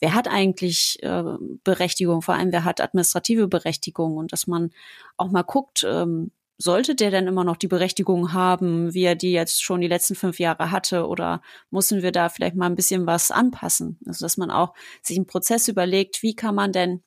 wer 0.00 0.14
hat 0.14 0.26
eigentlich 0.28 0.98
äh, 1.02 1.22
Berechtigung, 1.64 2.22
vor 2.22 2.34
allem 2.34 2.52
wer 2.52 2.64
hat 2.64 2.80
administrative 2.80 3.46
Berechtigung? 3.46 4.16
Und 4.16 4.32
dass 4.32 4.46
man 4.46 4.70
auch 5.16 5.30
mal 5.30 5.42
guckt, 5.42 5.84
ähm, 5.88 6.32
sollte 6.58 6.94
der 6.94 7.10
denn 7.10 7.26
immer 7.26 7.44
noch 7.44 7.56
die 7.56 7.68
Berechtigung 7.68 8.32
haben, 8.32 8.94
wie 8.94 9.02
er 9.02 9.14
die 9.14 9.32
jetzt 9.32 9.62
schon 9.62 9.80
die 9.82 9.88
letzten 9.88 10.14
fünf 10.14 10.38
Jahre 10.38 10.70
hatte, 10.70 11.06
oder 11.06 11.42
müssen 11.70 12.02
wir 12.02 12.12
da 12.12 12.28
vielleicht 12.30 12.56
mal 12.56 12.66
ein 12.66 12.76
bisschen 12.76 13.06
was 13.06 13.30
anpassen? 13.30 13.98
Also 14.06 14.24
dass 14.24 14.38
man 14.38 14.50
auch 14.50 14.72
sich 15.02 15.18
einen 15.18 15.26
Prozess 15.26 15.68
überlegt, 15.68 16.22
wie 16.22 16.34
kann 16.34 16.54
man 16.54 16.72
denn 16.72 17.02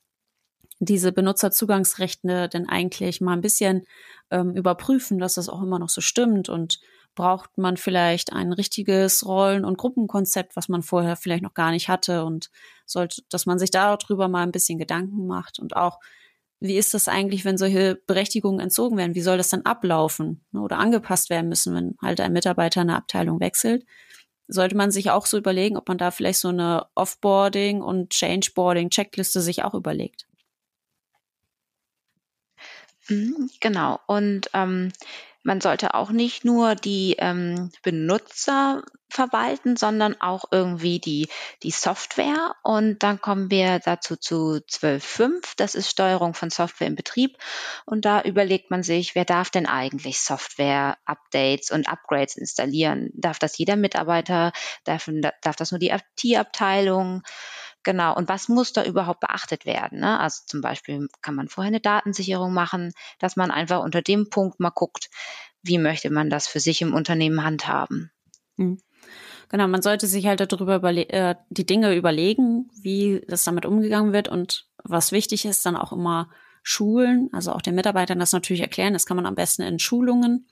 diese 0.80 1.12
Benutzerzugangsrechte 1.12 2.48
denn 2.48 2.68
eigentlich 2.68 3.20
mal 3.20 3.34
ein 3.34 3.42
bisschen 3.42 3.84
ähm, 4.30 4.56
überprüfen, 4.56 5.18
dass 5.18 5.34
das 5.34 5.48
auch 5.48 5.62
immer 5.62 5.78
noch 5.78 5.90
so 5.90 6.00
stimmt 6.00 6.48
und 6.48 6.80
braucht 7.14 7.58
man 7.58 7.76
vielleicht 7.76 8.32
ein 8.32 8.52
richtiges 8.52 9.26
Rollen- 9.26 9.64
und 9.64 9.76
Gruppenkonzept, 9.76 10.56
was 10.56 10.68
man 10.68 10.82
vorher 10.82 11.16
vielleicht 11.16 11.42
noch 11.42 11.54
gar 11.54 11.70
nicht 11.70 11.88
hatte 11.88 12.24
und 12.24 12.50
sollte, 12.86 13.22
dass 13.28 13.46
man 13.46 13.58
sich 13.58 13.70
darüber 13.70 14.28
mal 14.28 14.42
ein 14.42 14.52
bisschen 14.52 14.78
Gedanken 14.78 15.26
macht 15.26 15.58
und 15.58 15.76
auch 15.76 15.98
wie 16.60 16.76
ist 16.76 16.92
das 16.92 17.08
eigentlich, 17.08 17.46
wenn 17.46 17.56
solche 17.56 17.96
Berechtigungen 18.06 18.60
entzogen 18.60 18.98
werden? 18.98 19.14
Wie 19.14 19.22
soll 19.22 19.38
das 19.38 19.48
dann 19.48 19.62
ablaufen 19.62 20.44
ne, 20.52 20.60
oder 20.60 20.78
angepasst 20.78 21.30
werden 21.30 21.48
müssen, 21.48 21.74
wenn 21.74 21.96
halt 22.02 22.20
ein 22.20 22.34
Mitarbeiter 22.34 22.82
eine 22.82 22.96
Abteilung 22.96 23.40
wechselt? 23.40 23.86
Sollte 24.46 24.76
man 24.76 24.90
sich 24.90 25.10
auch 25.10 25.24
so 25.24 25.38
überlegen, 25.38 25.78
ob 25.78 25.88
man 25.88 25.96
da 25.96 26.10
vielleicht 26.10 26.40
so 26.40 26.48
eine 26.48 26.86
Offboarding 26.94 27.80
und 27.80 28.12
Changeboarding 28.12 28.90
Checkliste 28.90 29.40
sich 29.40 29.64
auch 29.64 29.72
überlegt. 29.72 30.26
Mhm, 33.10 33.50
genau. 33.60 34.00
Und 34.06 34.50
ähm, 34.54 34.92
man 35.42 35.60
sollte 35.60 35.94
auch 35.94 36.10
nicht 36.10 36.44
nur 36.44 36.74
die 36.74 37.16
ähm, 37.18 37.72
Benutzer 37.82 38.82
verwalten, 39.08 39.76
sondern 39.76 40.20
auch 40.20 40.44
irgendwie 40.52 41.00
die, 41.00 41.28
die 41.64 41.72
Software. 41.72 42.54
Und 42.62 43.02
dann 43.02 43.20
kommen 43.20 43.50
wir 43.50 43.80
dazu 43.80 44.16
zu 44.16 44.60
12.5. 44.68 45.54
Das 45.56 45.74
ist 45.74 45.90
Steuerung 45.90 46.34
von 46.34 46.50
Software 46.50 46.86
im 46.86 46.94
Betrieb. 46.94 47.36
Und 47.86 48.04
da 48.04 48.22
überlegt 48.22 48.70
man 48.70 48.82
sich, 48.84 49.14
wer 49.16 49.24
darf 49.24 49.50
denn 49.50 49.66
eigentlich 49.66 50.20
Software-Updates 50.20 51.72
und 51.72 51.88
Upgrades 51.88 52.36
installieren? 52.36 53.10
Darf 53.14 53.40
das 53.40 53.58
jeder 53.58 53.76
Mitarbeiter? 53.76 54.52
Darf, 54.84 55.10
darf 55.42 55.56
das 55.56 55.72
nur 55.72 55.80
die 55.80 55.90
IT-Abteilung? 55.90 57.22
Genau. 57.82 58.14
Und 58.14 58.28
was 58.28 58.48
muss 58.48 58.72
da 58.72 58.84
überhaupt 58.84 59.20
beachtet 59.20 59.64
werden? 59.64 60.00
Ne? 60.00 60.20
Also 60.20 60.42
zum 60.46 60.60
Beispiel 60.60 61.08
kann 61.22 61.34
man 61.34 61.48
vorher 61.48 61.68
eine 61.68 61.80
Datensicherung 61.80 62.52
machen, 62.52 62.92
dass 63.18 63.36
man 63.36 63.50
einfach 63.50 63.82
unter 63.82 64.02
dem 64.02 64.28
Punkt 64.28 64.60
mal 64.60 64.70
guckt, 64.70 65.08
wie 65.62 65.78
möchte 65.78 66.10
man 66.10 66.30
das 66.30 66.46
für 66.46 66.60
sich 66.60 66.82
im 66.82 66.94
Unternehmen 66.94 67.42
handhaben. 67.42 68.10
Mhm. 68.56 68.80
Genau, 69.48 69.66
man 69.66 69.82
sollte 69.82 70.06
sich 70.06 70.26
halt 70.26 70.40
darüber 70.40 70.82
äh, 70.92 71.34
die 71.48 71.66
Dinge 71.66 71.96
überlegen, 71.96 72.70
wie 72.80 73.24
das 73.26 73.44
damit 73.44 73.66
umgegangen 73.66 74.12
wird 74.12 74.28
und 74.28 74.68
was 74.84 75.10
wichtig 75.10 75.44
ist, 75.44 75.64
dann 75.66 75.76
auch 75.76 75.92
immer 75.92 76.30
schulen, 76.62 77.28
also 77.32 77.52
auch 77.52 77.62
den 77.62 77.74
Mitarbeitern 77.74 78.18
das 78.18 78.32
natürlich 78.32 78.62
erklären. 78.62 78.92
Das 78.92 79.06
kann 79.06 79.16
man 79.16 79.26
am 79.26 79.34
besten 79.34 79.62
in 79.62 79.78
Schulungen 79.78 80.46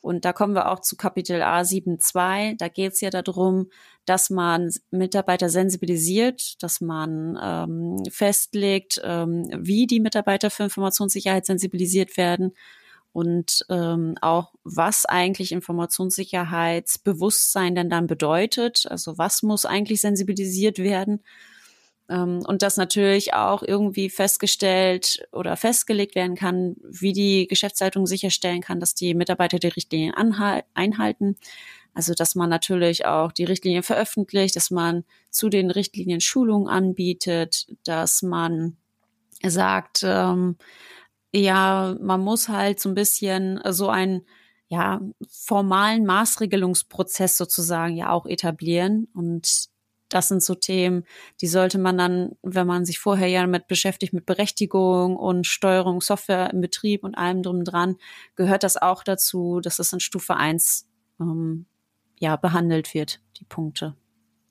und 0.00 0.24
da 0.24 0.32
kommen 0.32 0.54
wir 0.54 0.70
auch 0.70 0.80
zu 0.80 0.96
Kapitel 0.96 1.42
A7.2. 1.42 2.56
Da 2.56 2.68
geht 2.68 2.94
es 2.94 3.02
ja 3.02 3.10
darum, 3.10 3.68
dass 4.06 4.30
man 4.30 4.70
Mitarbeiter 4.90 5.50
sensibilisiert, 5.50 6.62
dass 6.62 6.80
man 6.80 7.38
ähm, 7.40 8.02
festlegt, 8.10 9.00
ähm, 9.04 9.50
wie 9.54 9.86
die 9.86 10.00
Mitarbeiter 10.00 10.50
für 10.50 10.64
Informationssicherheit 10.64 11.44
sensibilisiert 11.44 12.16
werden 12.16 12.54
und 13.12 13.66
ähm, 13.68 14.14
auch 14.22 14.54
was 14.64 15.04
eigentlich 15.04 15.52
Informationssicherheitsbewusstsein 15.52 17.74
denn 17.74 17.90
dann 17.90 18.06
bedeutet. 18.06 18.86
Also 18.88 19.18
was 19.18 19.42
muss 19.42 19.66
eigentlich 19.66 20.00
sensibilisiert 20.00 20.78
werden 20.78 21.22
und 22.10 22.62
dass 22.62 22.76
natürlich 22.76 23.34
auch 23.34 23.62
irgendwie 23.62 24.10
festgestellt 24.10 25.26
oder 25.32 25.56
festgelegt 25.56 26.14
werden 26.14 26.34
kann, 26.34 26.76
wie 26.82 27.12
die 27.12 27.46
Geschäftsleitung 27.46 28.06
sicherstellen 28.06 28.60
kann, 28.60 28.80
dass 28.80 28.94
die 28.94 29.14
Mitarbeiter 29.14 29.58
die 29.58 29.68
Richtlinien 29.68 30.14
einhalten. 30.74 31.36
Also 31.94 32.14
dass 32.14 32.34
man 32.34 32.50
natürlich 32.50 33.06
auch 33.06 33.32
die 33.32 33.44
Richtlinien 33.44 33.82
veröffentlicht, 33.82 34.56
dass 34.56 34.70
man 34.70 35.04
zu 35.30 35.48
den 35.48 35.70
Richtlinien 35.70 36.20
Schulungen 36.20 36.68
anbietet, 36.68 37.66
dass 37.84 38.22
man 38.22 38.76
sagt, 39.42 40.02
ähm, 40.04 40.56
ja, 41.32 41.96
man 42.00 42.20
muss 42.20 42.48
halt 42.48 42.80
so 42.80 42.88
ein 42.88 42.94
bisschen 42.94 43.60
so 43.70 43.88
einen 43.88 44.26
ja, 44.68 45.00
formalen 45.28 46.06
Maßregelungsprozess 46.06 47.36
sozusagen 47.36 47.96
ja 47.96 48.10
auch 48.10 48.26
etablieren 48.26 49.08
und 49.14 49.69
das 50.10 50.28
sind 50.28 50.42
so 50.42 50.54
Themen, 50.54 51.04
die 51.40 51.46
sollte 51.46 51.78
man 51.78 51.96
dann, 51.96 52.36
wenn 52.42 52.66
man 52.66 52.84
sich 52.84 52.98
vorher 52.98 53.28
ja 53.28 53.40
damit 53.40 53.66
beschäftigt, 53.66 54.12
mit 54.12 54.26
Berechtigung 54.26 55.16
und 55.16 55.46
Steuerung, 55.46 56.00
Software 56.00 56.50
im 56.52 56.60
Betrieb 56.60 57.04
und 57.04 57.14
allem 57.14 57.42
drum 57.42 57.64
dran, 57.64 57.96
gehört 58.36 58.62
das 58.62 58.76
auch 58.76 59.02
dazu, 59.02 59.60
dass 59.60 59.78
es 59.78 59.92
in 59.92 60.00
Stufe 60.00 60.36
1 60.36 60.86
ähm, 61.20 61.66
ja, 62.18 62.36
behandelt 62.36 62.92
wird, 62.92 63.20
die 63.38 63.44
Punkte. 63.44 63.96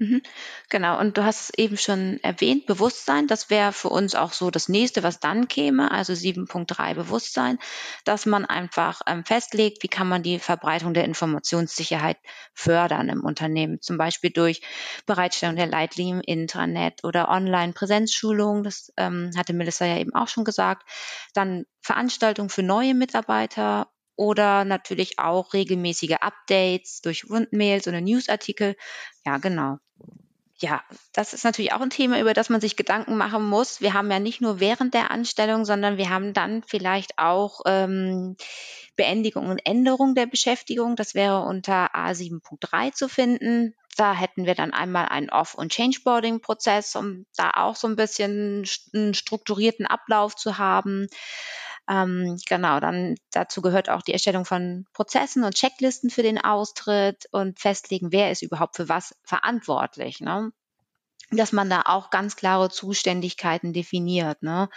Mhm. 0.02 0.22
Genau, 0.70 0.98
und 0.98 1.18
du 1.18 1.26
hast 1.26 1.60
eben 1.60 1.76
schon 1.78 2.20
erwähnt, 2.24 2.66
Bewusstsein, 2.68 3.28
das 3.28 3.50
wäre 3.50 3.74
für 3.74 3.90
uns 3.90 4.16
auch 4.16 4.32
so 4.32 4.50
das 4.50 4.70
nächste, 4.70 5.04
was 5.04 5.20
dann 5.20 5.50
käme, 5.50 5.92
also 5.92 6.16
7.3 6.16 6.94
Bewusstsein, 6.94 7.60
dass 8.06 8.26
man 8.26 8.46
einfach 8.46 9.02
ähm, 9.08 9.26
festlegt, 9.26 9.84
wie 9.84 9.90
kann 9.90 10.08
man 10.08 10.24
die 10.24 10.40
Verbreitung 10.40 10.94
der 10.94 11.04
Informationssicherheit 11.04 12.16
fördern 12.54 13.10
im 13.10 13.26
Unternehmen, 13.26 13.82
zum 13.82 13.98
Beispiel 13.98 14.30
durch 14.30 14.62
Bereitstellung 15.06 15.58
der 15.58 15.68
Leitlinien 15.68 16.22
im 16.22 16.40
Intranet 16.44 17.04
oder 17.04 17.28
Online-Präsenzschulungen, 17.28 18.64
das 18.64 18.94
ähm, 18.96 19.32
hatte 19.36 19.52
Melissa 19.52 19.84
ja 19.86 19.98
eben 19.98 20.16
auch 20.16 20.30
schon 20.30 20.46
gesagt, 20.46 20.88
dann 21.34 21.66
Veranstaltungen 21.82 22.50
für 22.50 22.64
neue 22.64 22.94
Mitarbeiter 22.96 23.90
oder 24.16 24.64
natürlich 24.64 25.20
auch 25.20 25.54
regelmäßige 25.54 26.16
Updates 26.22 27.02
durch 27.02 27.26
Rundmails 27.30 27.88
oder 27.88 28.00
Newsartikel. 28.02 28.76
Ja, 29.26 29.38
genau. 29.38 29.78
Ja, 30.62 30.84
das 31.14 31.34
ist 31.34 31.46
natürlich 31.46 31.72
auch 31.72 31.80
ein 31.80 31.90
Thema, 31.90 32.20
über 32.20 32.34
das 32.34 32.50
man 32.50 32.60
sich 32.60 32.76
Gedanken 32.76 33.16
machen 33.16 33.48
muss. 33.48 33.80
Wir 33.80 33.94
haben 33.94 34.12
ja 34.12 34.20
nicht 34.20 34.42
nur 34.42 34.60
während 34.60 34.94
der 34.94 35.10
Anstellung, 35.10 35.64
sondern 35.64 35.98
wir 35.98 36.10
haben 36.10 36.34
dann 36.34 36.64
vielleicht 36.64 37.18
auch 37.18 37.62
ähm, 37.66 38.36
Beendigung 38.98 39.48
und 39.48 39.60
Änderung 39.66 40.16
der 40.16 40.26
Beschäftigung. 40.26 40.98
Das 40.98 41.16
wäre 41.16 41.44
unter 41.44 41.96
A7.3 41.96 42.92
zu 42.92 43.08
finden. 43.08 43.74
Da 43.96 44.14
hätten 44.14 44.46
wir 44.46 44.56
dann 44.56 44.74
einmal 44.74 45.08
einen 45.08 45.30
Off- 45.30 45.56
und 45.56 45.74
Changeboarding-Prozess, 45.74 46.98
um 46.98 47.26
da 47.38 47.52
auch 47.56 47.78
so 47.78 47.88
ein 47.88 47.96
bisschen 47.96 48.66
einen 48.94 49.14
strukturierten 49.14 49.86
Ablauf 49.86 50.36
zu 50.36 50.58
haben. 50.58 51.08
Ähm, 51.90 52.38
genau, 52.48 52.80
dann 52.80 53.16
dazu 53.32 53.64
gehört 53.64 53.90
auch 53.90 54.04
die 54.04 54.14
Erstellung 54.14 54.46
von 54.46 54.86
Prozessen 54.94 55.44
und 55.44 55.56
Checklisten 55.56 56.12
für 56.12 56.22
den 56.22 56.38
Austritt 56.38 57.28
und 57.32 57.60
festlegen, 57.60 58.12
wer 58.12 58.32
ist 58.32 58.44
überhaupt 58.44 58.76
für 58.76 58.88
was 58.88 59.16
verantwortlich. 59.24 60.20
Ne? 60.20 60.52
Dass 61.32 61.52
man 61.52 61.70
da 61.70 61.82
auch 61.86 62.12
ganz 62.12 62.36
klare 62.36 62.70
Zuständigkeiten 62.70 63.74
definiert. 63.74 64.44
Ne? 64.44 64.70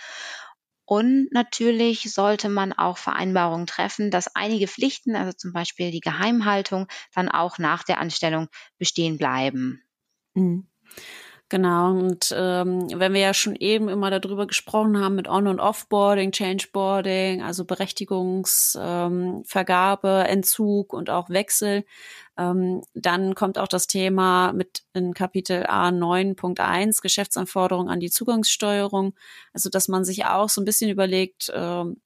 Und 0.87 1.29
natürlich 1.33 2.13
sollte 2.13 2.49
man 2.49 2.73
auch 2.73 2.97
Vereinbarungen 2.97 3.67
treffen, 3.67 4.11
dass 4.11 4.35
einige 4.35 4.67
Pflichten, 4.67 5.15
also 5.15 5.33
zum 5.33 5.53
Beispiel 5.53 5.91
die 5.91 6.01
Geheimhaltung, 6.01 6.87
dann 7.15 7.29
auch 7.29 7.59
nach 7.59 7.83
der 7.83 7.99
Anstellung 7.99 8.49
bestehen 8.79 9.19
bleiben. 9.19 9.83
Mhm. 10.35 10.67
Genau, 11.53 11.91
und 11.91 12.35
ähm, 12.35 12.89
wenn 12.99 13.13
wir 13.13 13.21
ja 13.21 13.35
schon 13.35 13.55
eben 13.57 13.91
immer 13.91 14.11
darüber 14.11 14.47
gesprochen 14.47 14.99
haben 14.99 15.17
mit 15.17 15.29
On- 15.29 15.47
und 15.47 15.61
Offboarding, 15.61 16.33
Changeboarding, 16.33 17.43
also 17.43 17.67
Berechtigungsvergabe, 17.67 20.25
ähm, 20.27 20.33
Entzug 20.33 20.95
und 20.95 21.11
auch 21.11 21.29
Wechsel, 21.29 21.85
ähm, 22.39 22.81
dann 22.95 23.35
kommt 23.35 23.59
auch 23.59 23.69
das 23.69 23.87
Thema 23.87 24.55
mit 24.55 24.85
in 24.95 25.13
Kapitel 25.13 25.67
A 25.67 25.91
9.1 25.91 27.03
Geschäftsanforderungen 27.03 27.91
an 27.91 28.01
die 28.01 28.11
Zugangssteuerung, 28.11 29.15
also 29.53 29.69
dass 29.69 29.89
man 29.89 30.07
sich 30.07 30.25
auch 30.25 30.49
so 30.49 30.63
ein 30.63 30.65
bisschen 30.65 30.89
überlegt, 30.89 31.53
ähm, 31.55 32.01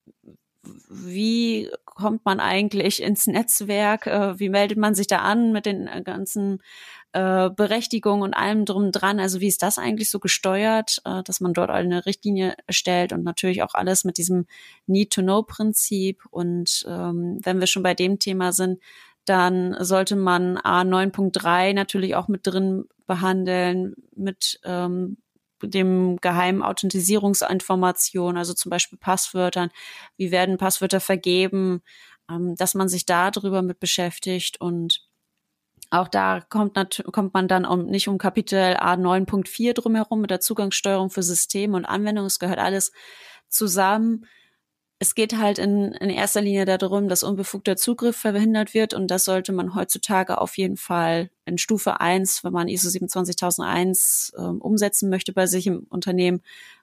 wie 0.89 1.71
kommt 1.85 2.25
man 2.25 2.41
eigentlich 2.41 3.03
ins 3.03 3.27
Netzwerk, 3.27 4.07
äh, 4.07 4.39
wie 4.39 4.49
meldet 4.49 4.79
man 4.79 4.95
sich 4.95 5.07
da 5.07 5.19
an 5.19 5.53
mit 5.53 5.67
den 5.67 5.89
ganzen 6.05 6.61
äh, 7.13 7.49
Berechtigung 7.49 8.21
und 8.21 8.35
allem 8.35 8.67
drum 8.67 8.93
dran. 8.93 9.21
Also 9.21 9.41
wie 9.41 9.47
ist 9.47 9.63
das 9.63 9.79
eigentlich 9.79 10.11
so 10.11 10.19
gesteuert, 10.19 11.01
äh, 11.07 11.23
dass 11.23 11.41
man 11.41 11.55
dort 11.55 11.71
eine 11.71 12.05
Richtlinie 12.05 12.55
erstellt 12.67 13.15
und 13.15 13.25
natürlich 13.25 13.63
auch 13.63 13.73
alles 13.73 14.05
mit 14.05 14.19
diesem 14.19 14.47
Need-to-Know-Prinzip. 14.87 16.25
Und 16.31 16.85
ähm, 16.87 17.39
wenn 17.43 17.59
wir 17.59 17.67
schon 17.67 17.83
bei 17.83 17.95
dem 17.95 18.19
Thema 18.19 18.53
sind, 18.53 18.81
dann 19.25 19.77
sollte 19.83 20.15
man 20.15 20.59
A 20.59 20.83
9.3 20.83 21.73
natürlich 21.73 22.15
auch 22.15 22.29
mit 22.29 22.47
drin 22.47 22.85
behandeln, 23.07 23.95
mit 24.15 24.61
ähm, 24.65 25.17
dem 25.63 26.17
geheimen 26.21 26.63
Authentisierungsinformation, 26.63 28.37
also 28.37 28.55
zum 28.55 28.71
Beispiel 28.71 28.99
Passwörtern. 28.99 29.71
Wie 30.17 30.31
werden 30.31 30.59
Passwörter 30.59 31.01
vergeben? 31.01 31.83
Ähm, 32.31 32.57
dass 32.57 32.75
man 32.75 32.89
sich 32.89 33.07
da 33.07 33.31
drüber 33.31 33.63
mit 33.63 33.79
beschäftigt 33.81 34.61
und 34.61 35.07
auch 35.91 36.09
da 36.09 36.41
kommt, 36.41 37.05
kommt 37.13 37.35
man 37.35 37.47
dann 37.49 37.65
um, 37.65 37.87
nicht 37.87 38.09
um 38.09 38.19
Kapitel 38.19 38.59
A9.4 38.59 39.73
drumherum 39.73 40.21
mit 40.21 40.31
der 40.31 40.41
Zugangssteuerung 40.41 41.11
für 41.11 41.23
Systeme 41.23 41.77
und 41.77 41.85
Anwendungen. 41.85 42.27
Es 42.27 42.41
gehört 42.41 42.59
alles 42.59 42.93
zusammen. 43.49 44.27
Es 44.99 45.15
geht 45.15 45.37
halt 45.37 45.59
in, 45.59 45.93
in 45.93 46.09
erster 46.09 46.41
Linie 46.41 46.65
darum, 46.65 47.09
dass 47.09 47.23
unbefugter 47.23 47.77
Zugriff 47.77 48.17
verhindert 48.17 48.73
wird 48.73 48.95
und 48.95 49.11
das 49.11 49.27
sollte 49.27 49.53
man 49.53 49.75
heutzutage 49.75 50.41
auf 50.41 50.57
jeden 50.57 50.79
Fall 50.79 51.31
in 51.45 51.59
Stufe 51.59 52.01
1, 52.01 52.45
wenn 52.45 52.53
man 52.53 52.67
ISO 52.69 52.89
27001 52.89 54.33
äh, 54.37 54.41
umsetzen 54.41 55.11
möchte 55.11 55.35
bei 55.35 55.47
sich 55.47 55.67
im 55.67 55.87
Unternehmen, 55.91 56.41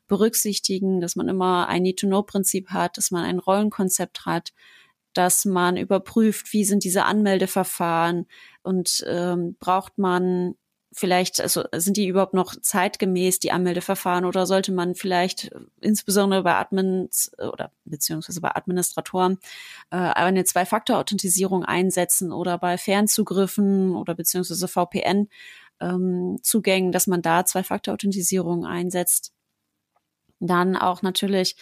berücksichtigen, 0.08 1.02
dass 1.02 1.16
man 1.16 1.28
immer 1.28 1.68
ein 1.68 1.82
Need-to-Know-Prinzip 1.82 2.70
hat, 2.70 2.98
dass 2.98 3.10
man 3.10 3.26
ein 3.26 3.40
Rollenkonzept 3.40 4.28
hat, 4.28 4.54
dass 5.14 5.46
man 5.46 5.78
überprüft, 5.78 6.54
wie 6.54 6.66
sind 6.66 6.84
diese 6.84 7.06
Anmeldeverfahren 7.06 8.28
und 8.62 9.04
ähm, 9.08 9.56
braucht 9.60 9.98
man 9.98 10.56
vielleicht, 10.94 11.42
also 11.42 11.64
sind 11.74 11.98
die 11.98 12.08
überhaupt 12.08 12.34
noch 12.34 12.56
zeitgemäß, 12.56 13.40
die 13.40 13.52
Anmeldeverfahren, 13.52 14.26
oder 14.26 14.46
sollte 14.46 14.72
man 14.72 14.96
vielleicht 14.96 15.52
insbesondere 15.82 16.44
bei 16.44 16.56
Admins 16.56 17.32
oder 17.38 17.72
beziehungsweise 17.86 18.40
bei 18.42 18.56
Administratoren 18.56 19.40
äh, 19.92 19.98
eine 19.98 20.44
Zwei-Faktor-Authentisierung 20.46 21.66
einsetzen 21.66 22.32
oder 22.32 22.58
bei 22.58 22.78
Fernzugriffen 22.78 23.96
oder 23.96 24.16
beziehungsweise 24.16 24.68
VPN 24.68 25.28
ähm, 25.82 26.40
Zugängen, 26.42 26.92
dass 26.92 27.08
man 27.08 27.22
da 27.22 27.46
Zwei-Faktor-Authentisierung 27.46 28.66
einsetzt. 28.66 29.34
Dann 30.46 30.76
auch 30.76 31.02
natürlich, 31.02 31.56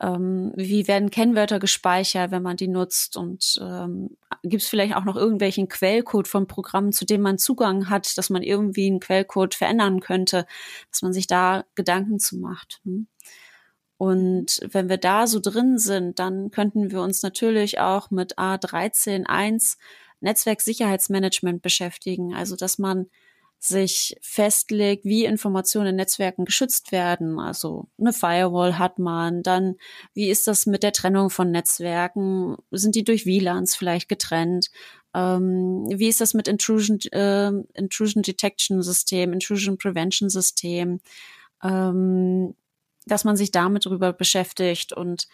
ähm, 0.00 0.52
wie 0.56 0.86
werden 0.88 1.10
Kennwörter 1.10 1.58
gespeichert, 1.58 2.30
wenn 2.30 2.42
man 2.42 2.56
die 2.56 2.68
nutzt 2.68 3.16
und 3.16 3.58
ähm, 3.62 4.16
gibt 4.42 4.62
es 4.62 4.68
vielleicht 4.68 4.94
auch 4.94 5.04
noch 5.04 5.16
irgendwelchen 5.16 5.68
Quellcode 5.68 6.28
von 6.28 6.46
Programmen, 6.46 6.92
zu 6.92 7.06
dem 7.06 7.22
man 7.22 7.38
Zugang 7.38 7.88
hat, 7.88 8.18
dass 8.18 8.28
man 8.28 8.42
irgendwie 8.42 8.86
einen 8.86 9.00
Quellcode 9.00 9.54
verändern 9.54 10.00
könnte, 10.00 10.46
dass 10.90 11.00
man 11.00 11.14
sich 11.14 11.26
da 11.26 11.64
Gedanken 11.74 12.18
zu 12.18 12.36
macht. 12.36 12.80
Hm? 12.84 13.06
Und 13.98 14.60
wenn 14.70 14.90
wir 14.90 14.98
da 14.98 15.26
so 15.26 15.40
drin 15.40 15.78
sind, 15.78 16.18
dann 16.18 16.50
könnten 16.50 16.90
wir 16.90 17.00
uns 17.00 17.22
natürlich 17.22 17.80
auch 17.80 18.10
mit 18.10 18.38
A13.1 18.38 19.78
Netzwerksicherheitsmanagement 20.20 21.62
beschäftigen. 21.62 22.34
Also, 22.34 22.56
dass 22.56 22.78
man 22.78 23.06
sich 23.58 24.16
festlegt, 24.20 25.04
wie 25.04 25.24
Informationen 25.24 25.88
in 25.88 25.96
Netzwerken 25.96 26.44
geschützt 26.44 26.92
werden. 26.92 27.40
Also 27.40 27.88
eine 27.98 28.12
Firewall 28.12 28.78
hat 28.78 28.98
man, 28.98 29.42
dann 29.42 29.76
wie 30.14 30.28
ist 30.28 30.46
das 30.46 30.66
mit 30.66 30.82
der 30.82 30.92
Trennung 30.92 31.30
von 31.30 31.50
Netzwerken? 31.50 32.56
Sind 32.70 32.94
die 32.94 33.04
durch 33.04 33.26
WLANs 33.26 33.74
vielleicht 33.74 34.08
getrennt? 34.08 34.70
Ähm, 35.14 35.86
wie 35.88 36.08
ist 36.08 36.20
das 36.20 36.34
mit 36.34 36.48
Intrusion, 36.48 37.00
äh, 37.12 37.50
Intrusion 37.74 38.22
Detection 38.22 38.82
System, 38.82 39.32
Intrusion 39.32 39.78
Prevention 39.78 40.28
System? 40.28 41.00
Ähm, 41.62 42.54
dass 43.06 43.24
man 43.24 43.36
sich 43.36 43.52
damit 43.52 43.86
drüber 43.86 44.12
beschäftigt 44.12 44.92
und 44.92 45.28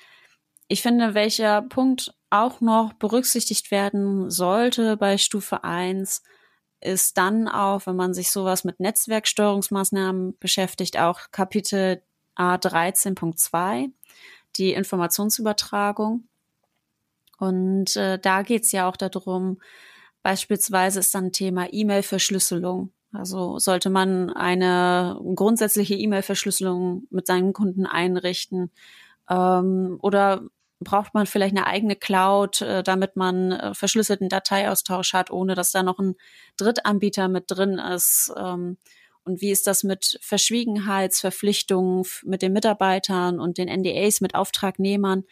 ich 0.68 0.80
finde, 0.80 1.14
welcher 1.14 1.62
Punkt 1.62 2.14
auch 2.30 2.61
noch 2.62 2.94
berücksichtigt 2.94 3.70
werden 3.70 4.30
sollte 4.30 4.96
bei 4.96 5.18
Stufe 5.18 5.64
1, 5.64 6.22
ist 6.83 7.16
dann 7.16 7.49
auch, 7.49 7.87
wenn 7.87 7.97
man 7.97 8.14
sich 8.14 8.31
sowas 8.31 8.64
mit 8.64 8.81
Netzwerksteuerungsmaßnahmen 8.81 10.38
beschäftigt, 10.38 10.99
auch 10.99 11.21
Kapitel 11.31 12.03
A13.2, 12.37 13.90
die 14.57 14.73
Informationsübertragung. 14.73 16.25
Und 17.38 17.97
äh, 17.97 18.18
da 18.18 18.42
geht's 18.42 18.73
ja 18.73 18.88
auch 18.88 18.97
darum, 18.97 19.61
beispielsweise 20.23 21.01
ist 21.01 21.14
dann 21.14 21.33
Thema 21.33 21.73
E-Mail-Verschlüsselung. 21.73 22.92
Also 23.12 23.59
sollte 23.59 23.90
man 23.90 24.31
eine 24.31 25.21
grundsätzliche 25.35 25.95
E-Mail-Verschlüsselung 25.95 27.07
mit 27.11 27.27
seinen 27.27 27.53
Kunden 27.53 27.85
einrichten 27.85 28.71
ähm, 29.29 29.99
oder 30.01 30.42
braucht 30.85 31.14
man 31.14 31.27
vielleicht 31.27 31.57
eine 31.57 31.66
eigene 31.66 31.97
Cloud, 31.97 32.61
äh, 32.62 32.83
damit 32.83 33.16
man 33.16 33.53
äh, 33.53 33.75
verschlüsselten 33.75 34.29
Dateiaustausch 34.29 35.12
hat, 35.12 35.31
ohne 35.31 35.55
dass 35.55 35.73
da 35.73 35.83
noch 35.83 35.99
ein 35.99 36.14
Drittanbieter 36.57 37.29
mit 37.29 37.45
drin 37.49 37.79
ist. 37.79 38.33
Ähm, 38.37 38.79
und 39.25 39.40
wie 39.40 39.51
ist 39.51 39.66
das 39.66 39.85
mit 39.85 40.18
Verschwiegenheitsverpflichtungen 40.21 42.05
mit 42.25 42.42
den 42.42 42.53
Mitarbeitern 42.53 43.38
und 43.38 43.59
den 43.59 43.68
NDAs 43.68 44.21
mit 44.21 44.35
Auftragnehmern? 44.35 45.25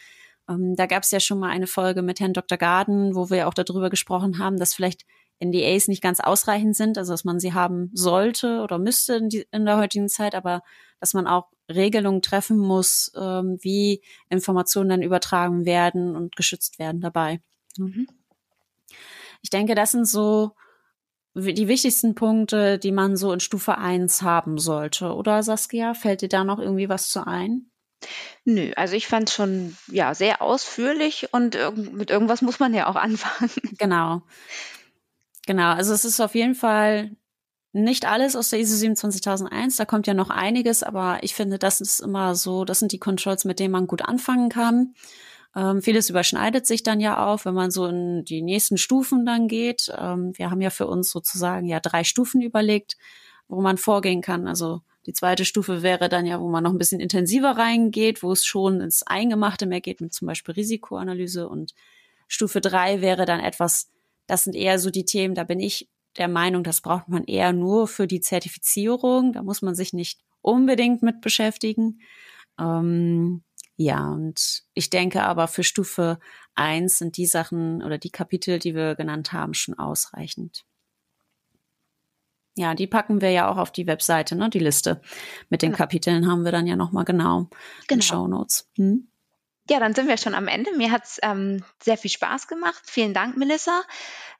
Ähm, 0.48 0.76
da 0.76 0.86
gab 0.86 1.02
es 1.02 1.10
ja 1.10 1.20
schon 1.20 1.38
mal 1.38 1.50
eine 1.50 1.66
Folge 1.66 2.02
mit 2.02 2.20
Herrn 2.20 2.32
Dr. 2.32 2.58
Garden, 2.58 3.14
wo 3.14 3.30
wir 3.30 3.48
auch 3.48 3.54
darüber 3.54 3.90
gesprochen 3.90 4.38
haben, 4.38 4.58
dass 4.58 4.74
vielleicht 4.74 5.04
NDAs 5.42 5.88
nicht 5.88 6.02
ganz 6.02 6.20
ausreichend 6.20 6.76
sind, 6.76 6.98
also 6.98 7.12
dass 7.12 7.24
man 7.24 7.40
sie 7.40 7.54
haben 7.54 7.90
sollte 7.94 8.60
oder 8.60 8.78
müsste 8.78 9.14
in, 9.14 9.28
die, 9.28 9.46
in 9.50 9.64
der 9.64 9.78
heutigen 9.78 10.08
Zeit, 10.08 10.34
aber 10.34 10.62
dass 11.00 11.14
man 11.14 11.26
auch 11.26 11.48
Regelungen 11.68 12.22
treffen 12.22 12.58
muss, 12.58 13.12
ähm, 13.16 13.58
wie 13.60 14.02
Informationen 14.28 14.90
dann 14.90 15.02
übertragen 15.02 15.64
werden 15.64 16.16
und 16.16 16.36
geschützt 16.36 16.78
werden 16.78 17.00
dabei. 17.00 17.40
Mhm. 17.78 18.06
Ich 19.42 19.50
denke, 19.50 19.74
das 19.74 19.92
sind 19.92 20.06
so 20.06 20.52
die 21.34 21.68
wichtigsten 21.68 22.14
Punkte, 22.14 22.78
die 22.78 22.92
man 22.92 23.16
so 23.16 23.32
in 23.32 23.40
Stufe 23.40 23.78
1 23.78 24.22
haben 24.22 24.58
sollte. 24.58 25.14
Oder 25.14 25.42
Saskia, 25.42 25.94
fällt 25.94 26.22
dir 26.22 26.28
da 26.28 26.44
noch 26.44 26.58
irgendwie 26.58 26.88
was 26.88 27.08
zu 27.08 27.26
ein? 27.26 27.70
Nö, 28.44 28.72
also 28.76 28.96
ich 28.96 29.06
fand 29.06 29.28
es 29.28 29.34
schon 29.34 29.76
ja 29.86 30.14
sehr 30.14 30.40
ausführlich 30.42 31.32
und 31.32 31.54
irg 31.54 31.76
mit 31.76 32.10
irgendwas 32.10 32.42
muss 32.42 32.58
man 32.58 32.74
ja 32.74 32.88
auch 32.88 32.96
anfangen. 32.96 33.50
Genau. 33.78 34.22
Genau, 35.46 35.72
also 35.72 35.92
es 35.92 36.04
ist 36.04 36.20
auf 36.20 36.34
jeden 36.34 36.54
Fall 36.54 37.16
nicht 37.72 38.04
alles 38.04 38.34
aus 38.36 38.50
der 38.50 38.58
ISO 38.58 38.76
27001, 38.76 39.76
da 39.76 39.84
kommt 39.84 40.06
ja 40.06 40.14
noch 40.14 40.30
einiges, 40.30 40.82
aber 40.82 41.18
ich 41.22 41.34
finde, 41.34 41.58
das 41.58 41.80
ist 41.80 42.00
immer 42.00 42.34
so, 42.34 42.64
das 42.64 42.80
sind 42.80 42.92
die 42.92 42.98
Controls, 42.98 43.44
mit 43.44 43.60
denen 43.60 43.72
man 43.72 43.86
gut 43.86 44.02
anfangen 44.02 44.48
kann. 44.48 44.94
Ähm, 45.54 45.82
vieles 45.82 46.10
überschneidet 46.10 46.66
sich 46.66 46.82
dann 46.82 47.00
ja 47.00 47.26
auch, 47.26 47.44
wenn 47.44 47.54
man 47.54 47.70
so 47.70 47.86
in 47.86 48.24
die 48.24 48.42
nächsten 48.42 48.76
Stufen 48.76 49.26
dann 49.26 49.48
geht. 49.48 49.92
Ähm, 49.96 50.32
wir 50.36 50.50
haben 50.50 50.60
ja 50.60 50.70
für 50.70 50.86
uns 50.86 51.10
sozusagen 51.10 51.66
ja 51.66 51.80
drei 51.80 52.04
Stufen 52.04 52.40
überlegt, 52.40 52.96
wo 53.48 53.60
man 53.60 53.76
vorgehen 53.76 54.20
kann. 54.20 54.46
Also 54.46 54.82
die 55.06 55.12
zweite 55.12 55.44
Stufe 55.44 55.82
wäre 55.82 56.08
dann 56.08 56.26
ja, 56.26 56.40
wo 56.40 56.48
man 56.48 56.62
noch 56.62 56.70
ein 56.72 56.78
bisschen 56.78 57.00
intensiver 57.00 57.56
reingeht, 57.56 58.22
wo 58.22 58.32
es 58.32 58.44
schon 58.44 58.80
ins 58.80 59.02
Eingemachte 59.02 59.66
mehr 59.66 59.80
geht, 59.80 60.00
mit 60.00 60.12
zum 60.12 60.26
Beispiel 60.28 60.54
Risikoanalyse. 60.54 61.48
Und 61.48 61.74
Stufe 62.28 62.60
drei 62.60 63.00
wäre 63.00 63.24
dann 63.24 63.40
etwas, 63.40 63.90
das 64.30 64.44
sind 64.44 64.54
eher 64.54 64.78
so 64.78 64.90
die 64.90 65.04
Themen, 65.04 65.34
da 65.34 65.42
bin 65.42 65.58
ich 65.58 65.90
der 66.16 66.28
Meinung, 66.28 66.62
das 66.62 66.82
braucht 66.82 67.08
man 67.08 67.24
eher 67.24 67.52
nur 67.52 67.88
für 67.88 68.06
die 68.06 68.20
Zertifizierung. 68.20 69.32
Da 69.32 69.42
muss 69.42 69.60
man 69.60 69.74
sich 69.74 69.92
nicht 69.92 70.20
unbedingt 70.40 71.02
mit 71.02 71.20
beschäftigen. 71.20 72.00
Ähm, 72.56 73.42
ja, 73.76 74.08
und 74.08 74.62
ich 74.74 74.88
denke 74.88 75.24
aber 75.24 75.48
für 75.48 75.64
Stufe 75.64 76.20
eins 76.54 76.98
sind 76.98 77.16
die 77.16 77.26
Sachen 77.26 77.82
oder 77.82 77.98
die 77.98 78.10
Kapitel, 78.10 78.60
die 78.60 78.76
wir 78.76 78.94
genannt 78.94 79.32
haben, 79.32 79.52
schon 79.52 79.76
ausreichend. 79.76 80.64
Ja, 82.56 82.76
die 82.76 82.86
packen 82.86 83.20
wir 83.20 83.30
ja 83.30 83.50
auch 83.50 83.56
auf 83.56 83.72
die 83.72 83.88
Webseite, 83.88 84.36
ne? 84.36 84.48
Die 84.48 84.58
Liste 84.60 85.00
mit 85.48 85.62
den 85.62 85.70
genau. 85.70 85.78
Kapiteln 85.78 86.28
haben 86.30 86.44
wir 86.44 86.52
dann 86.52 86.68
ja 86.68 86.76
nochmal 86.76 87.04
genau, 87.04 87.48
genau. 87.88 87.98
in 87.98 88.02
Show 88.02 88.28
Notes. 88.28 88.70
Hm? 88.76 89.09
Ja, 89.68 89.78
dann 89.78 89.94
sind 89.94 90.08
wir 90.08 90.16
schon 90.16 90.34
am 90.34 90.48
Ende. 90.48 90.76
Mir 90.76 90.90
hat 90.90 91.04
es 91.04 91.18
ähm, 91.22 91.64
sehr 91.82 91.96
viel 91.96 92.10
Spaß 92.10 92.48
gemacht. 92.48 92.82
Vielen 92.86 93.14
Dank, 93.14 93.36
Melissa. 93.36 93.82